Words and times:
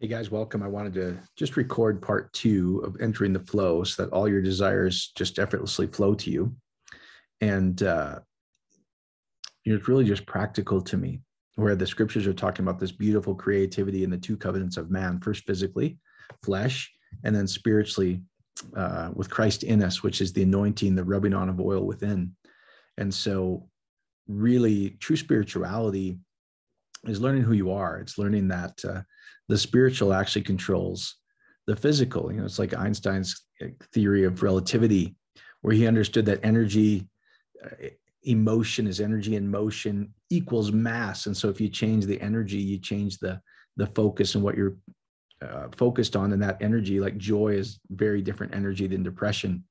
Hey 0.00 0.08
guys, 0.08 0.28
welcome. 0.28 0.60
I 0.60 0.66
wanted 0.66 0.94
to 0.94 1.18
just 1.36 1.56
record 1.56 2.02
part 2.02 2.32
two 2.32 2.80
of 2.80 3.00
entering 3.00 3.32
the 3.32 3.38
flow 3.38 3.84
so 3.84 4.02
that 4.02 4.12
all 4.12 4.28
your 4.28 4.42
desires 4.42 5.12
just 5.14 5.38
effortlessly 5.38 5.86
flow 5.86 6.14
to 6.16 6.30
you. 6.32 6.56
And 7.40 7.80
uh, 7.80 8.18
it's 9.64 9.86
really 9.86 10.04
just 10.04 10.26
practical 10.26 10.82
to 10.82 10.96
me, 10.96 11.20
where 11.54 11.76
the 11.76 11.86
scriptures 11.86 12.26
are 12.26 12.34
talking 12.34 12.64
about 12.64 12.80
this 12.80 12.90
beautiful 12.90 13.36
creativity 13.36 14.02
in 14.02 14.10
the 14.10 14.18
two 14.18 14.36
covenants 14.36 14.76
of 14.76 14.90
man 14.90 15.20
first 15.20 15.44
physically, 15.44 15.96
flesh, 16.42 16.92
and 17.22 17.34
then 17.34 17.46
spiritually 17.46 18.20
uh, 18.76 19.10
with 19.14 19.30
Christ 19.30 19.62
in 19.62 19.80
us, 19.80 20.02
which 20.02 20.20
is 20.20 20.32
the 20.32 20.42
anointing, 20.42 20.96
the 20.96 21.04
rubbing 21.04 21.34
on 21.34 21.48
of 21.48 21.60
oil 21.60 21.86
within. 21.86 22.34
And 22.98 23.14
so, 23.14 23.68
really, 24.26 24.90
true 24.98 25.16
spirituality 25.16 26.18
is 27.06 27.20
learning 27.20 27.42
who 27.42 27.52
you 27.52 27.70
are. 27.70 27.98
It's 27.98 28.18
learning 28.18 28.48
that 28.48 28.84
uh, 28.84 29.02
the 29.48 29.58
spiritual 29.58 30.12
actually 30.12 30.42
controls 30.42 31.16
the 31.66 31.76
physical. 31.76 32.32
You 32.32 32.38
know, 32.38 32.44
it's 32.44 32.58
like 32.58 32.74
Einstein's 32.74 33.44
theory 33.92 34.24
of 34.24 34.42
relativity, 34.42 35.16
where 35.62 35.74
he 35.74 35.86
understood 35.86 36.26
that 36.26 36.44
energy, 36.44 37.08
uh, 37.64 37.88
emotion 38.24 38.86
is 38.86 39.00
energy 39.00 39.36
and 39.36 39.50
motion 39.50 40.12
equals 40.30 40.72
mass. 40.72 41.26
And 41.26 41.36
so 41.36 41.48
if 41.48 41.60
you 41.60 41.68
change 41.68 42.06
the 42.06 42.20
energy, 42.20 42.58
you 42.58 42.78
change 42.78 43.18
the 43.18 43.40
the 43.76 43.86
focus 43.88 44.36
and 44.36 44.44
what 44.44 44.56
you're 44.56 44.76
uh, 45.42 45.66
focused 45.76 46.14
on, 46.16 46.32
and 46.32 46.42
that 46.42 46.62
energy, 46.62 47.00
like 47.00 47.16
joy, 47.16 47.54
is 47.54 47.80
very 47.90 48.22
different 48.22 48.54
energy 48.54 48.86
than 48.86 49.02
depression. 49.02 49.64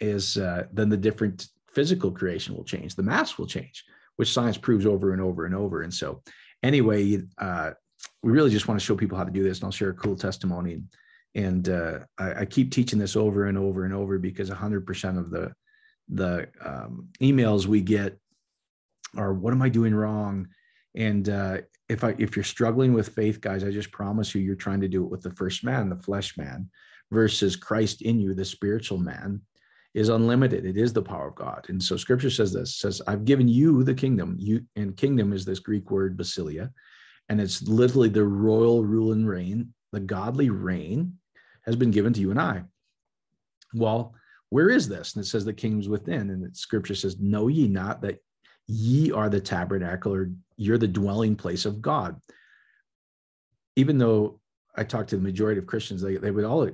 Is 0.00 0.36
uh, 0.36 0.64
then 0.72 0.88
the 0.88 0.96
different 0.96 1.46
physical 1.72 2.10
creation 2.10 2.56
will 2.56 2.64
change. 2.64 2.94
The 2.94 3.02
mass 3.02 3.38
will 3.38 3.46
change, 3.46 3.84
which 4.16 4.32
science 4.32 4.56
proves 4.56 4.86
over 4.86 5.12
and 5.12 5.20
over 5.20 5.44
and 5.44 5.54
over. 5.54 5.82
And 5.82 5.92
so, 5.92 6.22
anyway, 6.62 7.20
uh, 7.38 7.72
we 8.22 8.32
really 8.32 8.50
just 8.50 8.68
want 8.68 8.78
to 8.78 8.84
show 8.84 8.96
people 8.96 9.18
how 9.18 9.24
to 9.24 9.30
do 9.30 9.42
this 9.42 9.58
and 9.58 9.64
i'll 9.64 9.70
share 9.70 9.90
a 9.90 9.94
cool 9.94 10.16
testimony. 10.16 10.82
And 11.34 11.68
uh, 11.68 12.00
I, 12.16 12.40
I, 12.40 12.44
keep 12.46 12.72
teaching 12.72 12.98
this 12.98 13.14
over 13.14 13.46
and 13.46 13.58
over 13.58 13.84
and 13.84 13.92
over 13.92 14.18
because 14.18 14.50
100% 14.50 15.18
of 15.18 15.30
the 15.30 15.52
the 16.08 16.48
um, 16.64 17.08
emails 17.20 17.66
we 17.66 17.82
get 17.82 18.18
are 19.16 19.34
what 19.34 19.52
am 19.52 19.60
i 19.60 19.68
doing 19.68 19.94
wrong? 19.94 20.48
And 20.94 21.28
uh, 21.28 21.58
if 21.88 22.04
i 22.04 22.14
if 22.18 22.36
you're 22.36 22.44
struggling 22.44 22.92
with 22.92 23.08
faith 23.08 23.40
guys 23.40 23.64
i 23.64 23.70
just 23.70 23.90
promise 23.90 24.34
you 24.34 24.40
you're 24.40 24.54
trying 24.54 24.80
to 24.80 24.88
do 24.88 25.04
it 25.04 25.10
with 25.10 25.22
the 25.22 25.30
first 25.30 25.64
man 25.64 25.88
the 25.88 25.96
flesh 25.96 26.36
man 26.36 26.68
versus 27.10 27.56
christ 27.56 28.02
in 28.02 28.20
you 28.20 28.34
the 28.34 28.44
spiritual 28.44 28.98
man 28.98 29.40
is 29.98 30.08
unlimited 30.08 30.64
it 30.64 30.76
is 30.76 30.92
the 30.92 31.02
power 31.02 31.28
of 31.28 31.34
god 31.34 31.64
and 31.68 31.82
so 31.82 31.96
scripture 31.96 32.30
says 32.30 32.52
this 32.52 32.76
says 32.76 33.02
i've 33.06 33.24
given 33.24 33.48
you 33.48 33.82
the 33.82 33.94
kingdom 33.94 34.36
you 34.38 34.64
and 34.76 34.96
kingdom 34.96 35.32
is 35.32 35.44
this 35.44 35.58
greek 35.58 35.90
word 35.90 36.16
basileia, 36.16 36.70
and 37.28 37.40
it's 37.40 37.62
literally 37.62 38.08
the 38.08 38.24
royal 38.24 38.84
rule 38.84 39.12
and 39.12 39.28
reign, 39.28 39.74
the 39.92 40.00
godly 40.00 40.50
reign 40.50 41.18
has 41.62 41.76
been 41.76 41.90
given 41.90 42.12
to 42.14 42.20
you 42.20 42.30
and 42.30 42.40
I. 42.40 42.62
Well, 43.74 44.14
where 44.48 44.70
is 44.70 44.88
this? 44.88 45.14
And 45.14 45.22
it 45.22 45.28
says 45.28 45.44
the 45.44 45.52
kingdom's 45.52 45.88
within. 45.88 46.30
And 46.30 46.56
scripture 46.56 46.94
says, 46.94 47.18
Know 47.20 47.48
ye 47.48 47.68
not 47.68 48.00
that 48.02 48.22
ye 48.66 49.12
are 49.12 49.28
the 49.28 49.40
tabernacle 49.40 50.14
or 50.14 50.30
you're 50.56 50.78
the 50.78 50.88
dwelling 50.88 51.36
place 51.36 51.66
of 51.66 51.82
God. 51.82 52.18
Even 53.76 53.98
though 53.98 54.40
I 54.74 54.84
talk 54.84 55.06
to 55.08 55.16
the 55.16 55.22
majority 55.22 55.58
of 55.58 55.66
Christians, 55.66 56.00
they, 56.00 56.16
they 56.16 56.30
would 56.30 56.44
all 56.44 56.70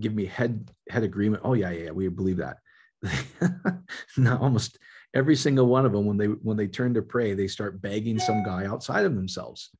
give 0.00 0.14
me 0.14 0.26
head 0.26 0.70
head 0.88 1.02
agreement. 1.02 1.42
Oh, 1.44 1.54
yeah, 1.54 1.70
yeah, 1.70 1.84
yeah 1.84 1.90
we 1.90 2.08
believe 2.08 2.38
that. 2.38 2.58
now 4.16 4.38
almost 4.38 4.78
every 5.14 5.36
single 5.36 5.66
one 5.66 5.86
of 5.86 5.92
them 5.92 6.06
when 6.06 6.16
they 6.16 6.26
when 6.26 6.56
they 6.56 6.66
turn 6.66 6.94
to 6.94 7.02
pray 7.02 7.34
they 7.34 7.46
start 7.46 7.80
begging 7.82 8.18
some 8.18 8.42
guy 8.42 8.66
outside 8.66 9.04
of 9.04 9.14
themselves. 9.14 9.70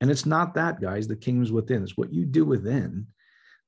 And 0.00 0.10
it's 0.10 0.26
not 0.26 0.54
that 0.54 0.80
guys 0.80 1.06
the 1.06 1.16
kingdom's 1.16 1.52
within. 1.52 1.82
It's 1.82 1.96
what 1.96 2.12
you 2.12 2.24
do 2.24 2.44
within 2.44 3.06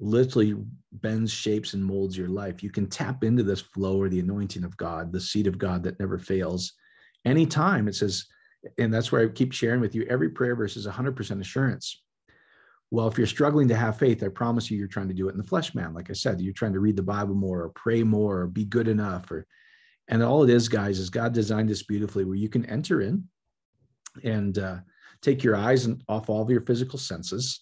literally 0.01 0.57
bends 0.93 1.33
shapes 1.33 1.75
and 1.75 1.85
molds 1.85 2.19
your 2.19 2.29
life. 2.29 2.63
You 2.63 2.71
can 2.71 2.89
tap 2.89 3.23
into 3.23 3.45
this 3.45 3.61
flow 3.61 4.01
or 4.01 4.09
the 4.09 4.21
anointing 4.21 4.65
of 4.65 4.77
god 4.77 5.13
the 5.13 5.21
seed 5.21 5.47
of 5.47 5.59
god 5.59 5.83
that 5.85 6.01
never 6.01 6.19
fails. 6.19 6.73
Anytime 7.25 7.89
it 7.89 7.95
says 7.95 8.27
and 8.79 8.93
that's 8.93 9.13
where 9.13 9.23
i 9.23 9.29
keep 9.29 9.53
sharing 9.53 9.81
with 9.81 9.95
you 9.95 10.07
every 10.09 10.31
prayer 10.31 10.57
verse 10.57 10.77
is 10.77 10.87
100% 10.87 11.41
assurance 11.41 12.03
well 12.91 13.09
if 13.09 13.19
you're 13.19 13.27
struggling 13.27 13.69
to 13.69 13.77
have 13.77 13.99
faith 13.99 14.23
i 14.23 14.29
promise 14.29 14.71
you 14.71 14.79
you're 14.79 14.87
trying 14.87 15.09
to 15.09 15.15
do 15.15 15.29
it 15.29 15.33
in 15.33 15.39
the 15.39 15.45
flesh 15.45 15.75
man 15.75 15.95
like 15.95 16.11
i 16.11 16.13
said 16.13 16.41
you're 16.41 16.53
trying 16.53 16.73
to 16.73 16.81
read 16.81 16.97
the 16.97 17.03
bible 17.03 17.35
more 17.35 17.63
or 17.63 17.69
pray 17.71 18.03
more 18.03 18.41
or 18.41 18.47
be 18.47 18.65
good 18.65 18.89
enough 18.89 19.31
or 19.31 19.47
and 20.09 20.23
all 20.23 20.43
it 20.45 20.51
is, 20.51 20.69
guys, 20.69 20.99
is 20.99 21.11
God 21.11 21.33
designed 21.33 21.69
this 21.69 21.83
beautifully 21.83 22.25
where 22.25 22.37
you 22.37 22.49
can 22.49 22.67
enter 22.67 23.01
in 23.01 23.25
and 24.23 24.59
uh, 24.59 24.77
take 25.23 25.43
your 25.43 25.57
eyes 25.57 25.89
off 26.09 26.29
all 26.29 26.43
of 26.43 26.51
your 26.51 26.61
physical 26.61 26.99
senses 26.99 27.61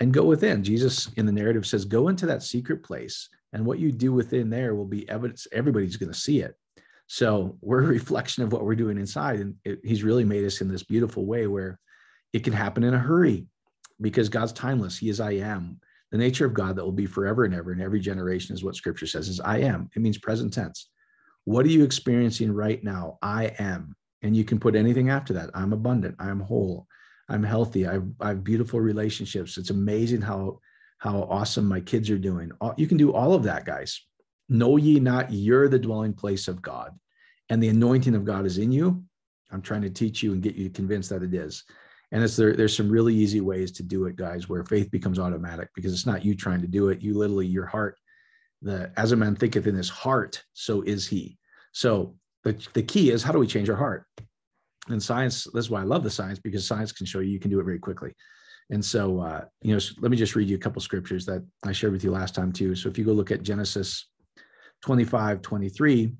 and 0.00 0.12
go 0.12 0.24
within. 0.24 0.64
Jesus 0.64 1.08
in 1.14 1.26
the 1.26 1.32
narrative 1.32 1.66
says, 1.66 1.84
go 1.84 2.08
into 2.08 2.26
that 2.26 2.42
secret 2.42 2.82
place. 2.82 3.28
And 3.52 3.64
what 3.64 3.78
you 3.78 3.92
do 3.92 4.12
within 4.12 4.50
there 4.50 4.74
will 4.74 4.86
be 4.86 5.08
evidence. 5.08 5.46
Everybody's 5.52 5.96
going 5.96 6.12
to 6.12 6.18
see 6.18 6.40
it. 6.40 6.54
So 7.06 7.56
we're 7.60 7.84
a 7.84 7.86
reflection 7.86 8.42
of 8.42 8.52
what 8.52 8.64
we're 8.64 8.74
doing 8.74 8.98
inside. 8.98 9.40
And 9.40 9.54
it, 9.64 9.80
he's 9.84 10.02
really 10.02 10.24
made 10.24 10.44
us 10.44 10.60
in 10.60 10.68
this 10.68 10.82
beautiful 10.82 11.24
way 11.24 11.46
where 11.46 11.78
it 12.32 12.42
can 12.42 12.52
happen 12.52 12.82
in 12.82 12.94
a 12.94 12.98
hurry 12.98 13.46
because 14.00 14.28
God's 14.28 14.52
timeless. 14.52 14.98
He 14.98 15.08
is 15.08 15.20
I 15.20 15.32
am. 15.32 15.80
The 16.12 16.18
nature 16.18 16.46
of 16.46 16.54
God 16.54 16.76
that 16.76 16.84
will 16.84 16.92
be 16.92 17.06
forever 17.06 17.44
and 17.44 17.54
ever 17.54 17.72
in 17.72 17.80
every 17.80 18.00
generation 18.00 18.54
is 18.54 18.62
what 18.62 18.76
scripture 18.76 19.06
says 19.06 19.28
is 19.28 19.40
I 19.40 19.58
am. 19.58 19.90
It 19.94 20.02
means 20.02 20.18
present 20.18 20.52
tense. 20.52 20.88
What 21.44 21.64
are 21.64 21.70
you 21.70 21.84
experiencing 21.84 22.52
right 22.52 22.82
now? 22.82 23.18
I 23.22 23.54
am. 23.58 23.96
And 24.22 24.36
you 24.36 24.44
can 24.44 24.58
put 24.58 24.76
anything 24.76 25.10
after 25.10 25.32
that. 25.34 25.50
I'm 25.54 25.72
abundant. 25.72 26.16
I'm 26.18 26.40
whole. 26.40 26.86
I'm 27.28 27.42
healthy. 27.42 27.86
I've, 27.86 28.06
I 28.20 28.28
have 28.28 28.44
beautiful 28.44 28.80
relationships. 28.80 29.58
It's 29.58 29.70
amazing 29.70 30.22
how 30.22 30.60
how 30.98 31.22
awesome 31.24 31.66
my 31.66 31.80
kids 31.80 32.08
are 32.08 32.18
doing. 32.18 32.50
You 32.78 32.86
can 32.86 32.96
do 32.96 33.12
all 33.12 33.34
of 33.34 33.42
that, 33.42 33.66
guys. 33.66 34.00
Know 34.48 34.76
ye 34.76 34.98
not 34.98 35.30
you're 35.30 35.68
the 35.68 35.78
dwelling 35.78 36.14
place 36.14 36.48
of 36.48 36.62
God, 36.62 36.98
and 37.50 37.62
the 37.62 37.68
anointing 37.68 38.14
of 38.14 38.24
God 38.24 38.46
is 38.46 38.58
in 38.58 38.72
you. 38.72 39.04
I'm 39.50 39.62
trying 39.62 39.82
to 39.82 39.90
teach 39.90 40.22
you 40.22 40.32
and 40.32 40.42
get 40.42 40.54
you 40.54 40.70
convinced 40.70 41.10
that 41.10 41.22
it 41.22 41.34
is. 41.34 41.64
And 42.12 42.22
it's 42.22 42.36
there, 42.36 42.54
there's 42.54 42.76
some 42.76 42.88
really 42.88 43.14
easy 43.14 43.40
ways 43.40 43.72
to 43.72 43.82
do 43.82 44.06
it, 44.06 44.16
guys, 44.16 44.48
where 44.48 44.64
faith 44.64 44.90
becomes 44.90 45.18
automatic 45.18 45.68
because 45.74 45.92
it's 45.92 46.06
not 46.06 46.24
you 46.24 46.34
trying 46.34 46.60
to 46.60 46.68
do 46.68 46.88
it. 46.88 47.02
You 47.02 47.18
literally, 47.18 47.46
your 47.46 47.66
heart 47.66 47.96
the 48.62 48.90
as 48.96 49.12
a 49.12 49.16
man 49.16 49.36
thinketh 49.36 49.66
in 49.66 49.74
his 49.74 49.88
heart, 49.88 50.42
so 50.52 50.82
is 50.82 51.06
he. 51.06 51.38
So 51.72 52.16
the, 52.44 52.56
the 52.74 52.82
key 52.82 53.10
is 53.10 53.22
how 53.22 53.32
do 53.32 53.38
we 53.38 53.46
change 53.46 53.68
our 53.68 53.76
heart? 53.76 54.04
And 54.88 55.02
science, 55.02 55.46
that's 55.52 55.70
why 55.70 55.80
I 55.80 55.84
love 55.84 56.04
the 56.04 56.10
science 56.10 56.38
because 56.38 56.66
science 56.66 56.92
can 56.92 57.06
show 57.06 57.20
you 57.20 57.30
you 57.30 57.40
can 57.40 57.50
do 57.50 57.60
it 57.60 57.64
very 57.64 57.78
quickly. 57.78 58.14
And 58.70 58.84
so, 58.84 59.20
uh, 59.20 59.44
you 59.62 59.74
know, 59.74 59.80
let 60.00 60.10
me 60.10 60.16
just 60.16 60.34
read 60.34 60.48
you 60.48 60.56
a 60.56 60.60
couple 60.60 60.80
scriptures 60.82 61.24
that 61.26 61.44
I 61.64 61.72
shared 61.72 61.92
with 61.92 62.02
you 62.02 62.10
last 62.10 62.34
time 62.34 62.52
too. 62.52 62.74
So 62.74 62.88
if 62.88 62.98
you 62.98 63.04
go 63.04 63.12
look 63.12 63.30
at 63.30 63.42
Genesis 63.42 64.08
25, 64.82 65.42
23, 65.42 66.12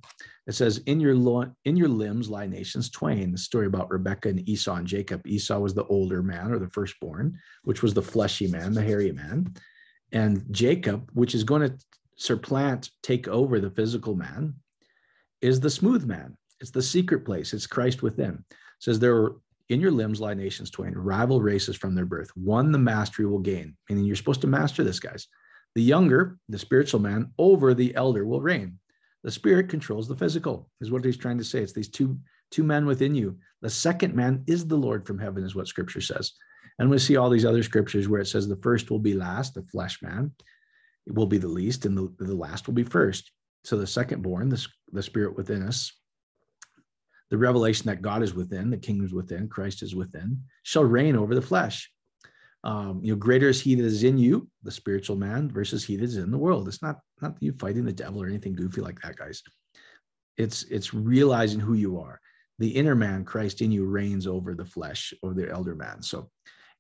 it 0.46 0.54
says, 0.54 0.78
in 0.86 1.00
your, 1.00 1.14
lo- 1.14 1.50
in 1.64 1.76
your 1.76 1.88
limbs 1.88 2.30
lie 2.30 2.46
nations 2.46 2.88
twain. 2.90 3.32
The 3.32 3.38
story 3.38 3.66
about 3.66 3.90
Rebecca 3.90 4.28
and 4.28 4.48
Esau 4.48 4.76
and 4.76 4.86
Jacob. 4.86 5.26
Esau 5.26 5.58
was 5.58 5.74
the 5.74 5.84
older 5.86 6.22
man 6.22 6.52
or 6.52 6.58
the 6.58 6.70
firstborn, 6.70 7.38
which 7.64 7.82
was 7.82 7.94
the 7.94 8.02
fleshy 8.02 8.46
man, 8.46 8.72
the 8.72 8.82
hairy 8.82 9.12
man. 9.12 9.54
And 10.12 10.44
Jacob, 10.52 11.10
which 11.14 11.34
is 11.34 11.42
going 11.42 11.62
to 11.62 11.76
supplant, 12.16 12.90
take 13.02 13.26
over 13.28 13.60
the 13.60 13.70
physical 13.70 14.14
man, 14.14 14.54
is 15.40 15.60
the 15.60 15.70
smooth 15.70 16.04
man. 16.04 16.36
It's 16.60 16.70
the 16.70 16.82
secret 16.82 17.24
place. 17.24 17.52
It's 17.52 17.66
Christ 17.66 18.02
within. 18.02 18.44
It 18.48 18.56
says 18.78 18.98
there 18.98 19.16
are 19.16 19.36
in 19.68 19.80
your 19.80 19.90
limbs 19.90 20.20
lie 20.20 20.34
nations 20.34 20.70
twain, 20.70 20.94
rival 20.94 21.40
races 21.40 21.76
from 21.76 21.94
their 21.94 22.06
birth. 22.06 22.30
One 22.36 22.72
the 22.72 22.78
mastery 22.78 23.26
will 23.26 23.40
gain. 23.40 23.76
Meaning 23.88 24.04
you're 24.04 24.16
supposed 24.16 24.40
to 24.42 24.46
master 24.46 24.84
this, 24.84 25.00
guys. 25.00 25.26
The 25.76 25.82
younger, 25.82 26.38
the 26.48 26.58
spiritual 26.58 26.98
man, 26.98 27.32
over 27.38 27.72
the 27.72 27.94
elder 27.94 28.26
will 28.26 28.40
reign. 28.40 28.80
The 29.22 29.30
spirit 29.30 29.68
controls 29.68 30.08
the 30.08 30.16
physical, 30.16 30.68
is 30.80 30.90
what 30.90 31.04
he's 31.04 31.16
trying 31.16 31.38
to 31.38 31.44
say. 31.44 31.60
It's 31.60 31.72
these 31.72 31.88
two, 31.88 32.18
two 32.50 32.64
men 32.64 32.84
within 32.86 33.14
you. 33.14 33.38
The 33.62 33.70
second 33.70 34.16
man 34.16 34.42
is 34.48 34.66
the 34.66 34.76
Lord 34.76 35.06
from 35.06 35.20
heaven, 35.20 35.44
is 35.44 35.54
what 35.54 35.68
scripture 35.68 36.00
says. 36.00 36.32
And 36.80 36.90
we 36.90 36.98
see 36.98 37.16
all 37.16 37.30
these 37.30 37.44
other 37.44 37.62
scriptures 37.62 38.08
where 38.08 38.20
it 38.20 38.26
says 38.26 38.48
the 38.48 38.56
first 38.56 38.90
will 38.90 38.98
be 38.98 39.14
last, 39.14 39.54
the 39.54 39.62
flesh 39.62 40.02
man 40.02 40.32
it 41.06 41.14
will 41.14 41.26
be 41.26 41.38
the 41.38 41.48
least, 41.48 41.86
and 41.86 41.96
the, 41.96 42.12
the 42.18 42.34
last 42.34 42.66
will 42.66 42.74
be 42.74 42.82
first. 42.82 43.30
So 43.64 43.76
the 43.76 43.86
second 43.86 44.22
born, 44.22 44.48
the, 44.48 44.66
the 44.92 45.02
spirit 45.02 45.36
within 45.36 45.62
us, 45.62 45.92
the 47.30 47.38
revelation 47.38 47.86
that 47.86 48.02
God 48.02 48.22
is 48.22 48.34
within, 48.34 48.70
the 48.70 48.76
kingdom 48.76 49.06
is 49.06 49.12
within, 49.12 49.48
Christ 49.48 49.82
is 49.82 49.94
within, 49.94 50.42
shall 50.62 50.84
reign 50.84 51.16
over 51.16 51.34
the 51.34 51.42
flesh. 51.42 51.90
Um, 52.64 53.00
you 53.02 53.12
know, 53.12 53.18
greater 53.18 53.48
is 53.48 53.60
he 53.60 53.74
that 53.74 53.84
is 53.84 54.02
in 54.02 54.18
you, 54.18 54.48
the 54.62 54.70
spiritual 54.70 55.16
man, 55.16 55.50
versus 55.50 55.84
he 55.84 55.96
that 55.96 56.04
is 56.04 56.16
in 56.16 56.30
the 56.30 56.38
world. 56.38 56.66
It's 56.68 56.82
not 56.82 56.98
not 57.20 57.36
you 57.40 57.52
fighting 57.52 57.84
the 57.84 57.92
devil 57.92 58.22
or 58.22 58.26
anything 58.26 58.54
goofy 58.54 58.80
like 58.80 59.00
that, 59.02 59.16
guys. 59.16 59.42
It's 60.36 60.64
it's 60.64 60.92
realizing 60.92 61.60
who 61.60 61.74
you 61.74 61.98
are. 62.00 62.20
The 62.58 62.68
inner 62.68 62.94
man, 62.94 63.24
Christ 63.24 63.60
in 63.60 63.70
you, 63.70 63.84
reigns 63.84 64.26
over 64.26 64.54
the 64.54 64.64
flesh, 64.64 65.12
over 65.22 65.34
the 65.34 65.50
elder 65.50 65.74
man. 65.74 66.02
So, 66.02 66.30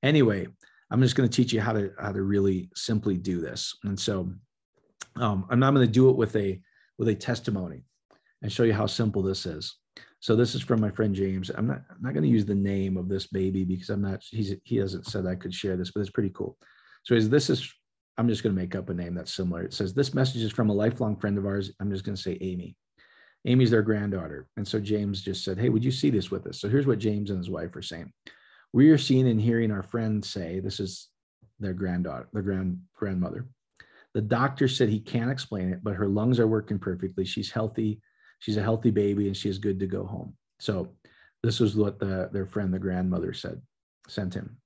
anyway, 0.02 0.48
I'm 0.90 1.02
just 1.02 1.14
going 1.14 1.28
to 1.28 1.34
teach 1.34 1.52
you 1.52 1.60
how 1.60 1.72
to 1.72 1.92
how 2.00 2.12
to 2.12 2.22
really 2.22 2.70
simply 2.74 3.16
do 3.16 3.40
this. 3.40 3.76
And 3.84 3.98
so, 3.98 4.32
um, 5.16 5.46
I'm 5.50 5.60
not 5.60 5.74
going 5.74 5.86
to 5.86 5.92
do 5.92 6.10
it 6.10 6.16
with 6.16 6.34
a 6.36 6.60
with 6.98 7.08
a 7.08 7.14
testimony 7.14 7.84
and 8.42 8.50
show 8.50 8.64
you 8.64 8.72
how 8.72 8.86
simple 8.86 9.22
this 9.22 9.46
is. 9.46 9.76
So 10.20 10.34
this 10.34 10.54
is 10.54 10.62
from 10.62 10.80
my 10.80 10.90
friend 10.90 11.14
James. 11.14 11.50
I'm 11.50 11.66
not 11.66 11.82
I'm 11.90 12.02
not 12.02 12.14
going 12.14 12.24
to 12.24 12.28
use 12.28 12.46
the 12.46 12.54
name 12.54 12.96
of 12.96 13.08
this 13.08 13.26
baby 13.26 13.64
because 13.64 13.90
I'm 13.90 14.02
not 14.02 14.22
he's 14.22 14.54
he 14.64 14.76
hasn't 14.76 15.06
said 15.06 15.26
I 15.26 15.34
could 15.34 15.54
share 15.54 15.76
this, 15.76 15.90
but 15.90 16.00
it's 16.00 16.10
pretty 16.10 16.32
cool. 16.34 16.58
So 17.06 17.14
is 17.14 17.30
this 17.30 17.48
is, 17.50 17.72
I'm 18.18 18.28
just 18.28 18.42
going 18.42 18.54
to 18.54 18.60
make 18.60 18.74
up 18.74 18.90
a 18.90 18.94
name 18.94 19.14
that's 19.14 19.32
similar. 19.32 19.62
It 19.62 19.72
says, 19.72 19.94
This 19.94 20.12
message 20.12 20.42
is 20.42 20.52
from 20.52 20.70
a 20.70 20.74
lifelong 20.74 21.16
friend 21.16 21.38
of 21.38 21.46
ours. 21.46 21.70
I'm 21.80 21.90
just 21.90 22.04
going 22.04 22.16
to 22.16 22.22
say 22.22 22.36
Amy. 22.40 22.76
Amy's 23.44 23.70
their 23.70 23.82
granddaughter. 23.82 24.48
And 24.56 24.66
so 24.66 24.80
James 24.80 25.22
just 25.22 25.44
said, 25.44 25.56
Hey, 25.56 25.68
would 25.68 25.84
you 25.84 25.92
see 25.92 26.10
this 26.10 26.30
with 26.32 26.46
us? 26.48 26.60
So 26.60 26.68
here's 26.68 26.86
what 26.86 26.98
James 26.98 27.30
and 27.30 27.38
his 27.38 27.48
wife 27.48 27.76
are 27.76 27.82
saying. 27.82 28.12
We 28.72 28.90
are 28.90 28.98
seeing 28.98 29.28
and 29.28 29.40
hearing 29.40 29.70
our 29.70 29.84
friend 29.84 30.24
say, 30.24 30.58
This 30.58 30.80
is 30.80 31.08
their 31.60 31.74
granddaughter, 31.74 32.28
their 32.32 32.42
grand 32.42 32.80
grandmother. 32.96 33.46
The 34.14 34.22
doctor 34.22 34.66
said 34.66 34.88
he 34.88 34.98
can't 34.98 35.30
explain 35.30 35.70
it, 35.70 35.84
but 35.84 35.94
her 35.94 36.08
lungs 36.08 36.40
are 36.40 36.48
working 36.48 36.78
perfectly. 36.78 37.24
She's 37.24 37.52
healthy. 37.52 38.00
She's 38.38 38.56
a 38.56 38.62
healthy 38.62 38.90
baby 38.90 39.26
and 39.26 39.36
she 39.36 39.48
is 39.48 39.58
good 39.58 39.80
to 39.80 39.86
go 39.86 40.04
home. 40.04 40.36
So 40.60 40.94
this 41.42 41.60
was 41.60 41.76
what 41.76 41.98
the, 41.98 42.28
their 42.32 42.46
friend, 42.46 42.72
the 42.72 42.78
grandmother 42.78 43.32
said, 43.32 43.60
sent 44.08 44.34
him. 44.34 44.58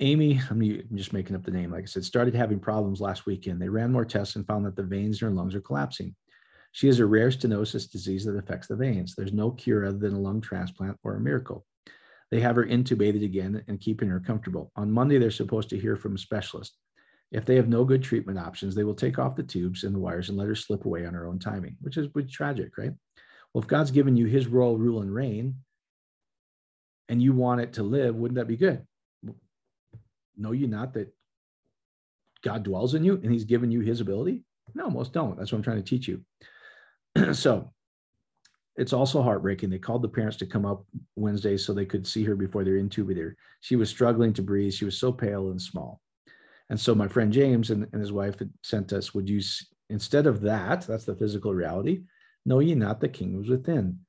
Amy, 0.00 0.40
I'm 0.50 0.60
just 0.94 1.12
making 1.12 1.36
up 1.36 1.44
the 1.44 1.50
name, 1.50 1.70
like 1.70 1.84
I 1.84 1.86
said, 1.86 2.04
started 2.04 2.34
having 2.34 2.58
problems 2.58 3.00
last 3.00 3.26
weekend. 3.26 3.62
They 3.62 3.68
ran 3.68 3.92
more 3.92 4.04
tests 4.04 4.36
and 4.36 4.46
found 4.46 4.66
that 4.66 4.74
the 4.74 4.82
veins 4.82 5.22
in 5.22 5.28
her 5.28 5.34
lungs 5.34 5.54
are 5.54 5.60
collapsing. 5.60 6.14
She 6.72 6.88
has 6.88 6.98
a 6.98 7.06
rare 7.06 7.28
stenosis 7.28 7.90
disease 7.90 8.24
that 8.24 8.36
affects 8.36 8.66
the 8.66 8.74
veins. 8.74 9.14
There's 9.14 9.32
no 9.32 9.52
cure 9.52 9.86
other 9.86 9.98
than 9.98 10.14
a 10.14 10.20
lung 10.20 10.40
transplant 10.40 10.98
or 11.04 11.14
a 11.14 11.20
miracle. 11.20 11.64
They 12.32 12.40
have 12.40 12.56
her 12.56 12.66
intubated 12.66 13.24
again 13.24 13.62
and 13.68 13.80
keeping 13.80 14.08
her 14.08 14.18
comfortable. 14.18 14.72
On 14.74 14.90
Monday, 14.90 15.18
they're 15.18 15.30
supposed 15.30 15.68
to 15.70 15.78
hear 15.78 15.94
from 15.94 16.16
a 16.16 16.18
specialist. 16.18 16.76
If 17.32 17.44
they 17.44 17.56
have 17.56 17.68
no 17.68 17.84
good 17.84 18.02
treatment 18.02 18.38
options, 18.38 18.74
they 18.74 18.84
will 18.84 18.94
take 18.94 19.18
off 19.18 19.36
the 19.36 19.42
tubes 19.42 19.84
and 19.84 19.94
the 19.94 19.98
wires 19.98 20.28
and 20.28 20.38
let 20.38 20.46
her 20.46 20.54
slip 20.54 20.84
away 20.84 21.04
on 21.04 21.14
her 21.14 21.26
own 21.26 21.38
timing, 21.38 21.76
which 21.80 21.96
is 21.96 22.08
tragic, 22.30 22.78
right? 22.78 22.92
Well, 23.52 23.62
if 23.62 23.68
God's 23.68 23.90
given 23.90 24.16
you 24.16 24.26
his 24.26 24.46
royal 24.46 24.78
rule 24.78 25.02
and 25.02 25.12
reign 25.12 25.56
and 27.08 27.22
you 27.22 27.32
want 27.32 27.60
it 27.60 27.74
to 27.74 27.82
live, 27.82 28.14
wouldn't 28.14 28.36
that 28.36 28.48
be 28.48 28.56
good? 28.56 28.86
Know 30.36 30.52
you 30.52 30.66
not 30.66 30.94
that 30.94 31.12
God 32.42 32.62
dwells 32.62 32.94
in 32.94 33.04
you 33.04 33.14
and 33.14 33.32
he's 33.32 33.44
given 33.44 33.70
you 33.70 33.80
his 33.80 34.00
ability? 34.00 34.42
No, 34.74 34.90
most 34.90 35.12
don't. 35.12 35.36
That's 35.38 35.52
what 35.52 35.58
I'm 35.58 35.64
trying 35.64 35.82
to 35.82 35.88
teach 35.88 36.08
you. 36.08 36.24
so 37.34 37.72
it's 38.76 38.92
also 38.92 39.22
heartbreaking. 39.22 39.70
They 39.70 39.78
called 39.78 40.02
the 40.02 40.08
parents 40.08 40.36
to 40.38 40.46
come 40.46 40.66
up 40.66 40.84
Wednesday 41.14 41.56
so 41.56 41.72
they 41.72 41.86
could 41.86 42.06
see 42.06 42.24
her 42.24 42.34
before 42.34 42.64
they're 42.64 42.82
intubated. 42.82 43.34
She 43.60 43.76
was 43.76 43.88
struggling 43.88 44.32
to 44.34 44.42
breathe. 44.42 44.72
She 44.72 44.84
was 44.84 44.98
so 44.98 45.12
pale 45.12 45.50
and 45.50 45.62
small. 45.62 46.00
And 46.74 46.80
so 46.80 46.92
my 46.92 47.06
friend 47.06 47.32
James 47.32 47.70
and, 47.70 47.86
and 47.92 48.00
his 48.00 48.10
wife 48.10 48.36
had 48.40 48.50
sent 48.64 48.92
us, 48.92 49.14
would 49.14 49.28
you, 49.28 49.40
instead 49.90 50.26
of 50.26 50.40
that, 50.40 50.80
that's 50.80 51.04
the 51.04 51.14
physical 51.14 51.54
reality, 51.54 52.02
know 52.44 52.58
ye 52.58 52.74
not 52.74 53.00
the 53.00 53.08
kingdom 53.08 53.38
was 53.38 53.48
within. 53.48 54.00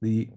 The, 0.00 0.30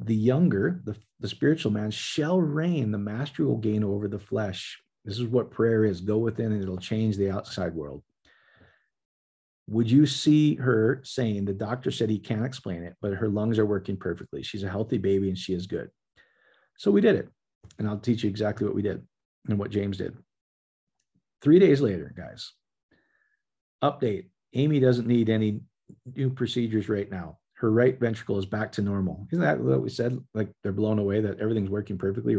the 0.00 0.14
younger, 0.14 0.80
the, 0.84 0.96
the 1.20 1.28
spiritual 1.28 1.72
man 1.72 1.90
shall 1.90 2.40
reign. 2.40 2.90
The 2.90 2.96
mastery 2.96 3.44
will 3.44 3.58
gain 3.58 3.84
over 3.84 4.08
the 4.08 4.18
flesh. 4.18 4.80
This 5.04 5.18
is 5.18 5.26
what 5.26 5.50
prayer 5.50 5.84
is. 5.84 6.00
Go 6.00 6.16
within 6.16 6.52
and 6.52 6.62
it'll 6.62 6.78
change 6.78 7.18
the 7.18 7.30
outside 7.30 7.74
world 7.74 8.02
would 9.68 9.90
you 9.90 10.06
see 10.06 10.54
her 10.54 11.02
saying 11.04 11.44
the 11.44 11.52
doctor 11.52 11.90
said 11.90 12.08
he 12.08 12.20
can't 12.20 12.46
explain 12.46 12.84
it 12.84 12.94
but 13.02 13.12
her 13.12 13.28
lungs 13.28 13.58
are 13.58 13.66
working 13.66 13.96
perfectly 13.96 14.40
she's 14.40 14.62
a 14.62 14.70
healthy 14.70 14.96
baby 14.96 15.28
and 15.28 15.36
she 15.36 15.54
is 15.54 15.66
good 15.66 15.90
so 16.78 16.88
we 16.88 17.00
did 17.00 17.16
it 17.16 17.28
and 17.80 17.88
i'll 17.88 17.98
teach 17.98 18.22
you 18.22 18.30
exactly 18.30 18.64
what 18.64 18.76
we 18.76 18.80
did 18.82 19.04
and 19.48 19.58
what 19.58 19.72
james 19.72 19.98
did 19.98 20.16
three 21.42 21.58
days 21.58 21.80
later 21.80 22.12
guys 22.16 22.52
update 23.82 24.26
amy 24.54 24.80
doesn't 24.80 25.06
need 25.06 25.28
any 25.28 25.60
new 26.14 26.30
procedures 26.30 26.88
right 26.88 27.10
now 27.10 27.38
her 27.54 27.70
right 27.70 27.98
ventricle 28.00 28.38
is 28.38 28.46
back 28.46 28.72
to 28.72 28.82
normal 28.82 29.26
isn't 29.30 29.44
that 29.44 29.60
what 29.60 29.82
we 29.82 29.88
said 29.88 30.18
like 30.34 30.50
they're 30.62 30.72
blown 30.72 30.98
away 30.98 31.20
that 31.20 31.38
everything's 31.40 31.70
working 31.70 31.98
perfectly 31.98 32.36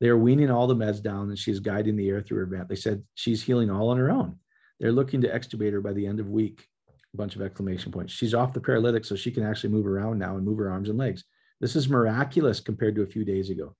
they're 0.00 0.18
weaning 0.18 0.50
all 0.50 0.66
the 0.66 0.76
meds 0.76 1.02
down 1.02 1.28
and 1.28 1.38
she's 1.38 1.60
guiding 1.60 1.96
the 1.96 2.08
air 2.08 2.20
through 2.20 2.38
her 2.38 2.46
vent 2.46 2.68
they 2.68 2.76
said 2.76 3.02
she's 3.14 3.42
healing 3.42 3.70
all 3.70 3.88
on 3.88 3.96
her 3.96 4.10
own 4.10 4.38
they're 4.78 4.92
looking 4.92 5.20
to 5.22 5.28
extubate 5.28 5.72
her 5.72 5.80
by 5.80 5.92
the 5.92 6.06
end 6.06 6.20
of 6.20 6.28
week. 6.28 6.66
A 7.14 7.16
bunch 7.16 7.36
of 7.36 7.42
exclamation 7.42 7.92
points. 7.92 8.12
She's 8.12 8.34
off 8.34 8.52
the 8.52 8.60
paralytic, 8.60 9.04
so 9.04 9.16
she 9.16 9.30
can 9.30 9.44
actually 9.44 9.70
move 9.70 9.86
around 9.86 10.18
now 10.18 10.36
and 10.36 10.44
move 10.44 10.58
her 10.58 10.70
arms 10.70 10.88
and 10.88 10.98
legs. 10.98 11.24
This 11.60 11.76
is 11.76 11.88
miraculous 11.88 12.60
compared 12.60 12.94
to 12.96 13.02
a 13.02 13.06
few 13.06 13.24
days 13.24 13.48
ago. 13.48 13.74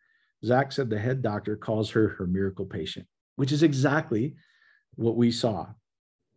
Zach 0.45 0.73
said 0.73 0.89
the 0.89 0.99
head 0.99 1.23
doctor 1.23 1.57
calls 1.57 1.91
her 1.91 2.09
her 2.09 2.27
miracle 2.27 2.65
patient, 2.65 3.07
which 3.37 3.53
is 3.53 3.63
exactly 3.63 4.35
what 4.97 5.17
we 5.17 5.31
saw. 5.31 5.67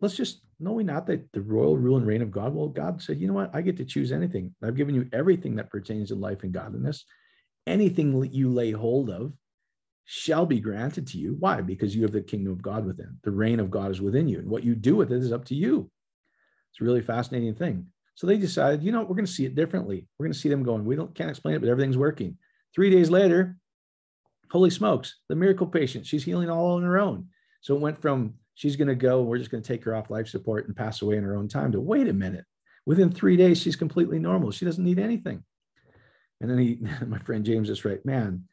Let's 0.01 0.16
just 0.16 0.42
know 0.60 0.74
we 0.74 0.84
not 0.84 1.07
that 1.07 1.31
the 1.34 1.42
royal 1.42 1.78
rule 1.78 1.98
and 1.98 2.06
reign 2.06 2.22
of 2.22 2.31
God. 2.31 2.54
Well, 2.54 2.68
God 2.68 3.01
said, 3.01 3.19
you 3.19 3.28
know 3.28 3.34
what? 3.34 3.54
I 3.54 3.62
get 3.62 3.78
to 3.78 3.86
choose 3.86 4.12
anything. 4.12 4.54
I've 4.63 4.75
given 4.75 4.96
you 4.96 5.10
everything 5.12 5.56
that 5.56 5.69
pertains 5.69 6.10
to 6.10 6.16
life 6.16 6.44
and 6.44 6.54
godliness. 6.54 7.06
Anything 7.68 8.30
you 8.31 8.50
lay 8.50 8.72
hold 8.72 9.10
of, 9.10 9.34
shall 10.12 10.44
be 10.44 10.60
granted 10.60 11.06
to 11.06 11.19
you. 11.19 11.36
Why? 11.38 11.62
Because 11.62 11.96
you 11.96 12.01
have 12.01 12.12
the 12.12 12.22
kingdom 12.22 12.51
of 12.51 12.63
God 12.63 12.84
within. 12.84 13.19
The 13.24 13.30
reign 13.30 13.60
of 13.60 13.69
God 13.69 13.92
is 13.92 14.01
within 14.01 14.28
you. 14.28 14.40
And 14.40 14.50
what 14.50 14.63
you 14.63 14.74
do 14.74 14.96
with 14.96 15.12
it 15.12 15.22
is 15.22 15.31
up 15.31 15.46
to 15.46 15.56
you. 15.56 15.92
It's 16.72 16.81
a 16.81 16.84
really 16.84 17.04
fascinating 17.04 17.54
thing. 17.54 17.86
So 18.16 18.25
they 18.25 18.38
decided, 18.38 18.81
you 18.81 18.92
know, 18.92 19.01
we're 19.01 19.16
going 19.16 19.28
to 19.28 19.31
see 19.31 19.46
it 19.46 19.54
differently. 19.54 20.07
We're 20.18 20.25
going 20.25 20.34
to 20.34 20.40
see 20.40 20.50
them 20.50 20.63
going, 20.63 20.84
we 20.84 20.96
don't 20.96 21.13
can't 21.13 21.30
explain 21.30 21.54
it, 21.54 21.60
but 21.60 21.69
everything's 21.69 21.96
working. 21.96 22.40
Three 22.74 22.90
days 22.90 23.12
later, 23.12 23.56
holy 24.51 24.69
smokes, 24.69 25.18
the 25.30 25.36
miracle 25.36 25.68
patient, 25.68 26.06
she's 26.06 26.24
healing 26.24 26.50
all 26.50 26.75
on 26.75 26.84
her 26.84 27.00
own. 27.00 27.28
So 27.62 27.75
it 27.75 27.81
went 27.81 28.01
from 28.01 28.36
she's 28.56 28.75
going 28.75 28.88
to 28.88 28.96
go, 28.96 29.22
we're 29.22 29.38
just 29.38 29.51
going 29.51 29.63
to 29.63 29.68
take 29.68 29.84
her 29.84 29.96
off 29.96 30.10
life 30.10 30.28
support 30.28 30.68
and 30.68 30.75
pass 30.75 31.01
away 31.01 31.18
in 31.18 31.24
her 31.24 31.36
own 31.36 31.48
time 31.48 31.72
to 31.72 31.80
wait 31.80 32.07
a 32.07 32.13
minute. 32.13 32.46
Within 32.86 33.12
three 33.12 33.38
days, 33.38 33.62
she's 33.62 33.75
completely 33.75 34.19
normal. 34.19 34.51
She 34.51 34.66
doesn't 34.66 34.84
need 34.84 35.00
anything. 35.00 35.44
And 36.42 36.50
then 36.50 36.57
he, 36.57 36.80
my 37.06 37.19
friend 37.19 37.46
James 37.46 37.68
just 37.68 37.86
right, 37.86 38.04
man, 38.06 38.46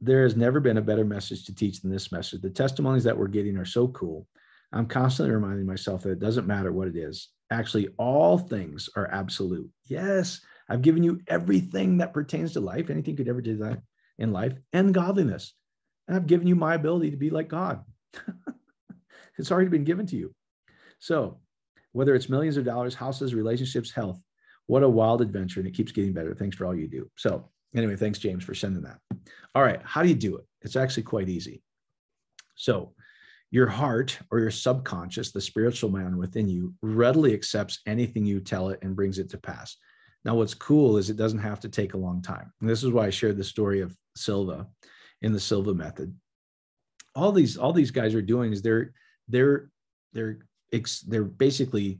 there 0.00 0.24
has 0.24 0.36
never 0.36 0.60
been 0.60 0.78
a 0.78 0.82
better 0.82 1.04
message 1.04 1.46
to 1.46 1.54
teach 1.54 1.80
than 1.80 1.90
this 1.90 2.12
message. 2.12 2.42
The 2.42 2.50
testimonies 2.50 3.04
that 3.04 3.16
we're 3.16 3.28
getting 3.28 3.56
are 3.56 3.64
so 3.64 3.88
cool. 3.88 4.26
I'm 4.72 4.86
constantly 4.86 5.32
reminding 5.32 5.66
myself 5.66 6.02
that 6.02 6.10
it 6.10 6.18
doesn't 6.18 6.48
matter 6.48 6.72
what 6.72 6.88
it 6.88 6.96
is. 6.96 7.28
Actually, 7.50 7.88
all 7.96 8.38
things 8.38 8.90
are 8.96 9.08
absolute. 9.12 9.70
Yes, 9.84 10.40
I've 10.68 10.82
given 10.82 11.04
you 11.04 11.20
everything 11.28 11.98
that 11.98 12.12
pertains 12.12 12.54
to 12.54 12.60
life, 12.60 12.90
anything 12.90 13.14
could 13.14 13.28
ever 13.28 13.40
do 13.40 13.58
that 13.58 13.80
in 14.18 14.32
life, 14.32 14.54
and 14.72 14.94
godliness. 14.94 15.54
And 16.08 16.16
I've 16.16 16.26
given 16.26 16.46
you 16.46 16.54
my 16.54 16.74
ability 16.74 17.10
to 17.10 17.16
be 17.16 17.30
like 17.30 17.48
God. 17.48 17.84
it's 19.38 19.50
already 19.50 19.70
been 19.70 19.84
given 19.84 20.06
to 20.06 20.16
you. 20.16 20.32
So, 20.98 21.40
whether 21.92 22.14
it's 22.14 22.28
millions 22.28 22.56
of 22.56 22.64
dollars, 22.64 22.94
houses, 22.94 23.34
relationships, 23.34 23.90
health, 23.90 24.20
what 24.66 24.82
a 24.82 24.88
wild 24.88 25.22
adventure. 25.22 25.60
And 25.60 25.68
it 25.68 25.74
keeps 25.74 25.92
getting 25.92 26.12
better. 26.12 26.34
Thanks 26.34 26.56
for 26.56 26.66
all 26.66 26.74
you 26.74 26.88
do. 26.88 27.08
So, 27.16 27.50
Anyway, 27.74 27.96
thanks, 27.96 28.18
James, 28.18 28.44
for 28.44 28.54
sending 28.54 28.82
that. 28.82 28.98
All 29.54 29.62
right, 29.62 29.80
how 29.84 30.02
do 30.02 30.08
you 30.08 30.14
do 30.14 30.36
it? 30.36 30.44
It's 30.62 30.76
actually 30.76 31.02
quite 31.02 31.28
easy. 31.28 31.62
So, 32.54 32.94
your 33.50 33.66
heart 33.66 34.18
or 34.30 34.40
your 34.40 34.50
subconscious, 34.50 35.32
the 35.32 35.40
spiritual 35.40 35.90
man 35.90 36.16
within 36.16 36.48
you, 36.48 36.74
readily 36.82 37.34
accepts 37.34 37.80
anything 37.86 38.24
you 38.24 38.40
tell 38.40 38.70
it 38.70 38.80
and 38.82 38.96
brings 38.96 39.18
it 39.18 39.30
to 39.30 39.38
pass. 39.38 39.76
Now, 40.24 40.34
what's 40.36 40.54
cool 40.54 40.96
is 40.96 41.10
it 41.10 41.16
doesn't 41.16 41.40
have 41.40 41.60
to 41.60 41.68
take 41.68 41.94
a 41.94 41.98
long 41.98 42.22
time. 42.22 42.52
And 42.60 42.68
this 42.68 42.82
is 42.82 42.90
why 42.90 43.06
I 43.06 43.10
shared 43.10 43.36
the 43.36 43.44
story 43.44 43.80
of 43.80 43.96
Silva 44.16 44.66
in 45.22 45.32
the 45.32 45.40
Silva 45.40 45.74
method. 45.74 46.14
All 47.14 47.32
these, 47.32 47.56
all 47.56 47.72
these 47.72 47.90
guys 47.90 48.14
are 48.14 48.22
doing 48.22 48.52
is 48.52 48.62
they're 48.62 48.92
they're 49.28 49.70
they're 50.12 50.38
they're 51.06 51.24
basically 51.24 51.98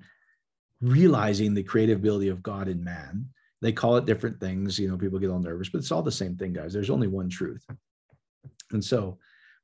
realizing 0.81 1.54
the 1.54 1.62
creative 1.62 1.99
ability 1.99 2.28
of 2.28 2.43
God 2.43 2.69
in 2.69 2.83
man 2.83 3.28
they 3.64 3.73
call 3.73 3.97
it 3.97 4.04
different 4.04 4.38
things. 4.40 4.78
You 4.78 4.88
know, 4.88 4.99
people 4.99 5.19
get 5.19 5.31
all 5.31 5.38
nervous, 5.38 5.71
but 5.71 5.78
it's 5.78 5.90
all 5.90 6.02
the 6.02 6.12
same 6.12 6.37
thing, 6.37 6.52
guys. 6.52 6.75
There's 6.75 6.90
only 6.90 7.09
one 7.09 7.31
truth. 7.31 7.64
And 8.73 8.85
so, 8.85 9.19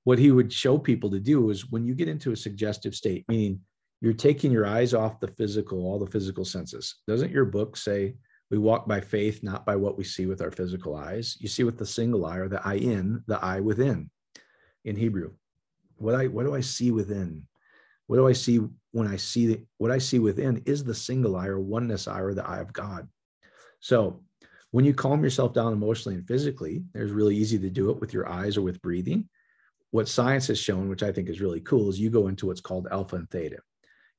what 0.04 0.18
he 0.18 0.30
would 0.30 0.50
show 0.50 0.78
people 0.78 1.10
to 1.10 1.20
do 1.20 1.50
is 1.50 1.70
when 1.70 1.84
you 1.84 1.94
get 1.94 2.08
into 2.08 2.32
a 2.32 2.36
suggestive 2.36 2.94
state, 2.94 3.26
meaning 3.28 3.60
you're 4.00 4.14
taking 4.14 4.50
your 4.50 4.66
eyes 4.66 4.94
off 4.94 5.20
the 5.20 5.28
physical, 5.28 5.84
all 5.84 5.98
the 5.98 6.10
physical 6.10 6.46
senses. 6.46 6.96
Doesn't 7.06 7.30
your 7.30 7.44
book 7.44 7.76
say 7.76 8.14
we 8.50 8.58
walk 8.58 8.88
by 8.88 9.00
faith, 9.00 9.42
not 9.42 9.64
by 9.64 9.76
what 9.76 9.96
we 9.96 10.04
see 10.04 10.26
with 10.26 10.42
our 10.42 10.50
physical 10.50 10.96
eyes? 10.96 11.36
You 11.40 11.48
see 11.48 11.64
with 11.64 11.78
the 11.78 11.86
single 11.86 12.26
eye 12.26 12.38
or 12.38 12.48
the 12.48 12.66
eye 12.66 12.74
in, 12.74 13.22
the 13.26 13.42
eye 13.42 13.60
within 13.60 14.10
in 14.84 14.96
Hebrew. 14.96 15.32
What 15.96 16.14
I 16.14 16.26
what 16.26 16.44
do 16.44 16.54
I 16.54 16.60
see 16.60 16.90
within? 16.90 17.46
What 18.06 18.16
do 18.16 18.26
I 18.26 18.32
see 18.32 18.60
when 18.92 19.06
I 19.06 19.16
see 19.16 19.46
the, 19.46 19.64
what 19.78 19.90
I 19.90 19.98
see 19.98 20.18
within 20.18 20.62
is 20.66 20.82
the 20.82 20.94
single 20.94 21.36
eye 21.36 21.46
or 21.46 21.60
oneness 21.60 22.08
eye 22.08 22.20
or 22.20 22.34
the 22.34 22.46
eye 22.46 22.58
of 22.58 22.72
God. 22.72 23.08
So 23.78 24.22
when 24.72 24.84
you 24.84 24.94
calm 24.94 25.22
yourself 25.22 25.54
down 25.54 25.72
emotionally 25.72 26.16
and 26.16 26.26
physically, 26.26 26.82
there's 26.92 27.12
really 27.12 27.36
easy 27.36 27.58
to 27.58 27.70
do 27.70 27.90
it 27.90 28.00
with 28.00 28.12
your 28.12 28.28
eyes 28.28 28.56
or 28.56 28.62
with 28.62 28.82
breathing. 28.82 29.28
What 29.90 30.08
science 30.08 30.46
has 30.48 30.58
shown, 30.58 30.88
which 30.88 31.02
I 31.02 31.12
think 31.12 31.28
is 31.28 31.40
really 31.40 31.60
cool, 31.60 31.88
is 31.88 31.98
you 31.98 32.10
go 32.10 32.28
into 32.28 32.46
what's 32.46 32.60
called 32.60 32.88
alpha 32.90 33.16
and 33.16 33.30
theta. 33.30 33.58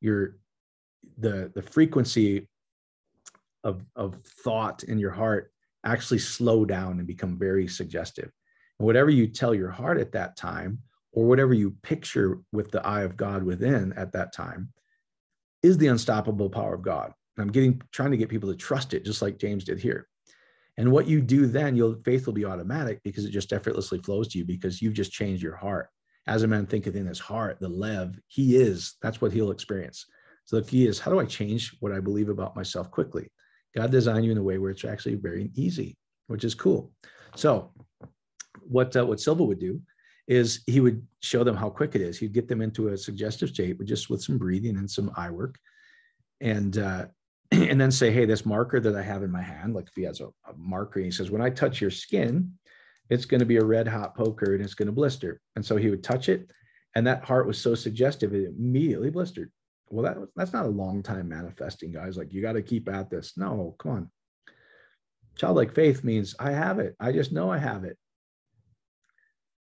Your 0.01 0.37
the 1.17 1.51
the 1.55 1.61
frequency 1.61 2.47
of 3.63 3.83
of 3.95 4.15
thought 4.43 4.83
in 4.83 4.97
your 4.97 5.11
heart 5.11 5.51
actually 5.83 6.19
slow 6.19 6.65
down 6.65 6.99
and 6.99 7.07
become 7.07 7.37
very 7.37 7.67
suggestive. 7.67 8.31
And 8.79 8.85
whatever 8.85 9.09
you 9.09 9.27
tell 9.27 9.53
your 9.53 9.71
heart 9.71 9.99
at 9.99 10.11
that 10.13 10.35
time, 10.37 10.79
or 11.13 11.25
whatever 11.25 11.53
you 11.53 11.75
picture 11.81 12.39
with 12.51 12.71
the 12.71 12.85
eye 12.85 13.01
of 13.01 13.17
God 13.17 13.43
within 13.43 13.93
at 13.93 14.13
that 14.13 14.33
time, 14.33 14.71
is 15.63 15.77
the 15.77 15.87
unstoppable 15.87 16.49
power 16.49 16.73
of 16.73 16.81
God. 16.81 17.13
And 17.37 17.43
I'm 17.43 17.51
getting 17.51 17.81
trying 17.91 18.11
to 18.11 18.17
get 18.17 18.29
people 18.29 18.49
to 18.49 18.57
trust 18.57 18.93
it, 18.93 19.05
just 19.05 19.21
like 19.21 19.37
James 19.37 19.63
did 19.63 19.79
here. 19.79 20.07
And 20.77 20.91
what 20.91 21.07
you 21.07 21.21
do 21.21 21.47
then, 21.47 21.75
your 21.75 21.95
faith 21.95 22.25
will 22.25 22.33
be 22.33 22.45
automatic 22.45 23.01
because 23.03 23.25
it 23.25 23.31
just 23.31 23.53
effortlessly 23.53 23.99
flows 23.99 24.29
to 24.29 24.39
you 24.39 24.45
because 24.45 24.81
you've 24.81 24.93
just 24.93 25.11
changed 25.11 25.43
your 25.43 25.55
heart. 25.55 25.89
As 26.27 26.43
a 26.43 26.47
man 26.47 26.65
thinketh 26.65 26.95
in 26.95 27.05
his 27.05 27.19
heart, 27.19 27.59
the 27.59 27.67
lev, 27.67 28.19
he 28.27 28.55
is, 28.55 28.95
that's 29.01 29.21
what 29.21 29.33
he'll 29.33 29.51
experience. 29.51 30.05
So 30.45 30.59
the 30.59 30.67
key 30.67 30.87
is 30.87 30.99
how 30.99 31.11
do 31.11 31.19
I 31.19 31.25
change 31.25 31.75
what 31.79 31.91
I 31.91 31.99
believe 31.99 32.29
about 32.29 32.55
myself 32.55 32.89
quickly? 32.89 33.29
God 33.75 33.91
designed 33.91 34.25
you 34.25 34.31
in 34.31 34.37
a 34.37 34.43
way 34.43 34.57
where 34.57 34.71
it's 34.71 34.85
actually 34.85 35.15
very 35.15 35.51
easy, 35.55 35.97
which 36.27 36.43
is 36.43 36.55
cool. 36.55 36.91
So 37.35 37.71
what 38.61 38.95
uh, 38.95 39.05
what 39.05 39.19
Silva 39.19 39.43
would 39.43 39.59
do 39.59 39.81
is 40.27 40.61
he 40.67 40.79
would 40.79 41.05
show 41.21 41.43
them 41.43 41.55
how 41.55 41.69
quick 41.69 41.95
it 41.95 42.01
is. 42.01 42.17
He'd 42.17 42.33
get 42.33 42.47
them 42.47 42.61
into 42.61 42.89
a 42.89 42.97
suggestive 42.97 43.49
state 43.49 43.77
with 43.77 43.87
just 43.87 44.09
with 44.09 44.21
some 44.21 44.37
breathing 44.37 44.77
and 44.77 44.89
some 44.89 45.11
eye 45.15 45.29
work, 45.29 45.57
and 46.39 46.77
uh, 46.77 47.05
and 47.51 47.79
then 47.79 47.91
say, 47.91 48.11
hey, 48.11 48.25
this 48.25 48.45
marker 48.45 48.79
that 48.79 48.95
I 48.95 49.01
have 49.01 49.23
in 49.23 49.31
my 49.31 49.41
hand, 49.41 49.73
like 49.73 49.87
if 49.87 49.95
he 49.95 50.03
has 50.03 50.21
a, 50.21 50.27
a 50.27 50.53
marker, 50.57 50.99
he 50.99 51.11
says, 51.11 51.31
when 51.31 51.41
I 51.41 51.49
touch 51.49 51.81
your 51.81 51.91
skin, 51.91 52.53
it's 53.09 53.25
going 53.25 53.39
to 53.39 53.45
be 53.45 53.57
a 53.57 53.65
red 53.65 53.87
hot 53.87 54.15
poker 54.15 54.53
and 54.53 54.63
it's 54.63 54.73
going 54.73 54.85
to 54.85 54.93
blister. 54.93 55.41
And 55.55 55.65
so 55.65 55.75
he 55.75 55.89
would 55.89 56.03
touch 56.03 56.29
it, 56.29 56.51
and 56.95 57.05
that 57.07 57.25
heart 57.25 57.47
was 57.47 57.59
so 57.59 57.75
suggestive 57.75 58.33
it 58.33 58.53
immediately 58.57 59.09
blistered. 59.09 59.51
Well, 59.91 60.03
that 60.03 60.17
that's 60.35 60.53
not 60.53 60.65
a 60.65 60.69
long 60.69 61.03
time 61.03 61.27
manifesting, 61.29 61.91
guys. 61.91 62.17
Like 62.17 62.33
you 62.33 62.41
got 62.41 62.53
to 62.53 62.61
keep 62.61 62.89
at 62.89 63.09
this. 63.09 63.33
No, 63.37 63.75
come 63.77 63.91
on. 63.91 64.11
Childlike 65.37 65.73
faith 65.73 66.03
means 66.03 66.35
I 66.39 66.51
have 66.51 66.79
it. 66.79 66.95
I 66.99 67.11
just 67.11 67.31
know 67.31 67.51
I 67.51 67.57
have 67.57 67.83
it. 67.83 67.97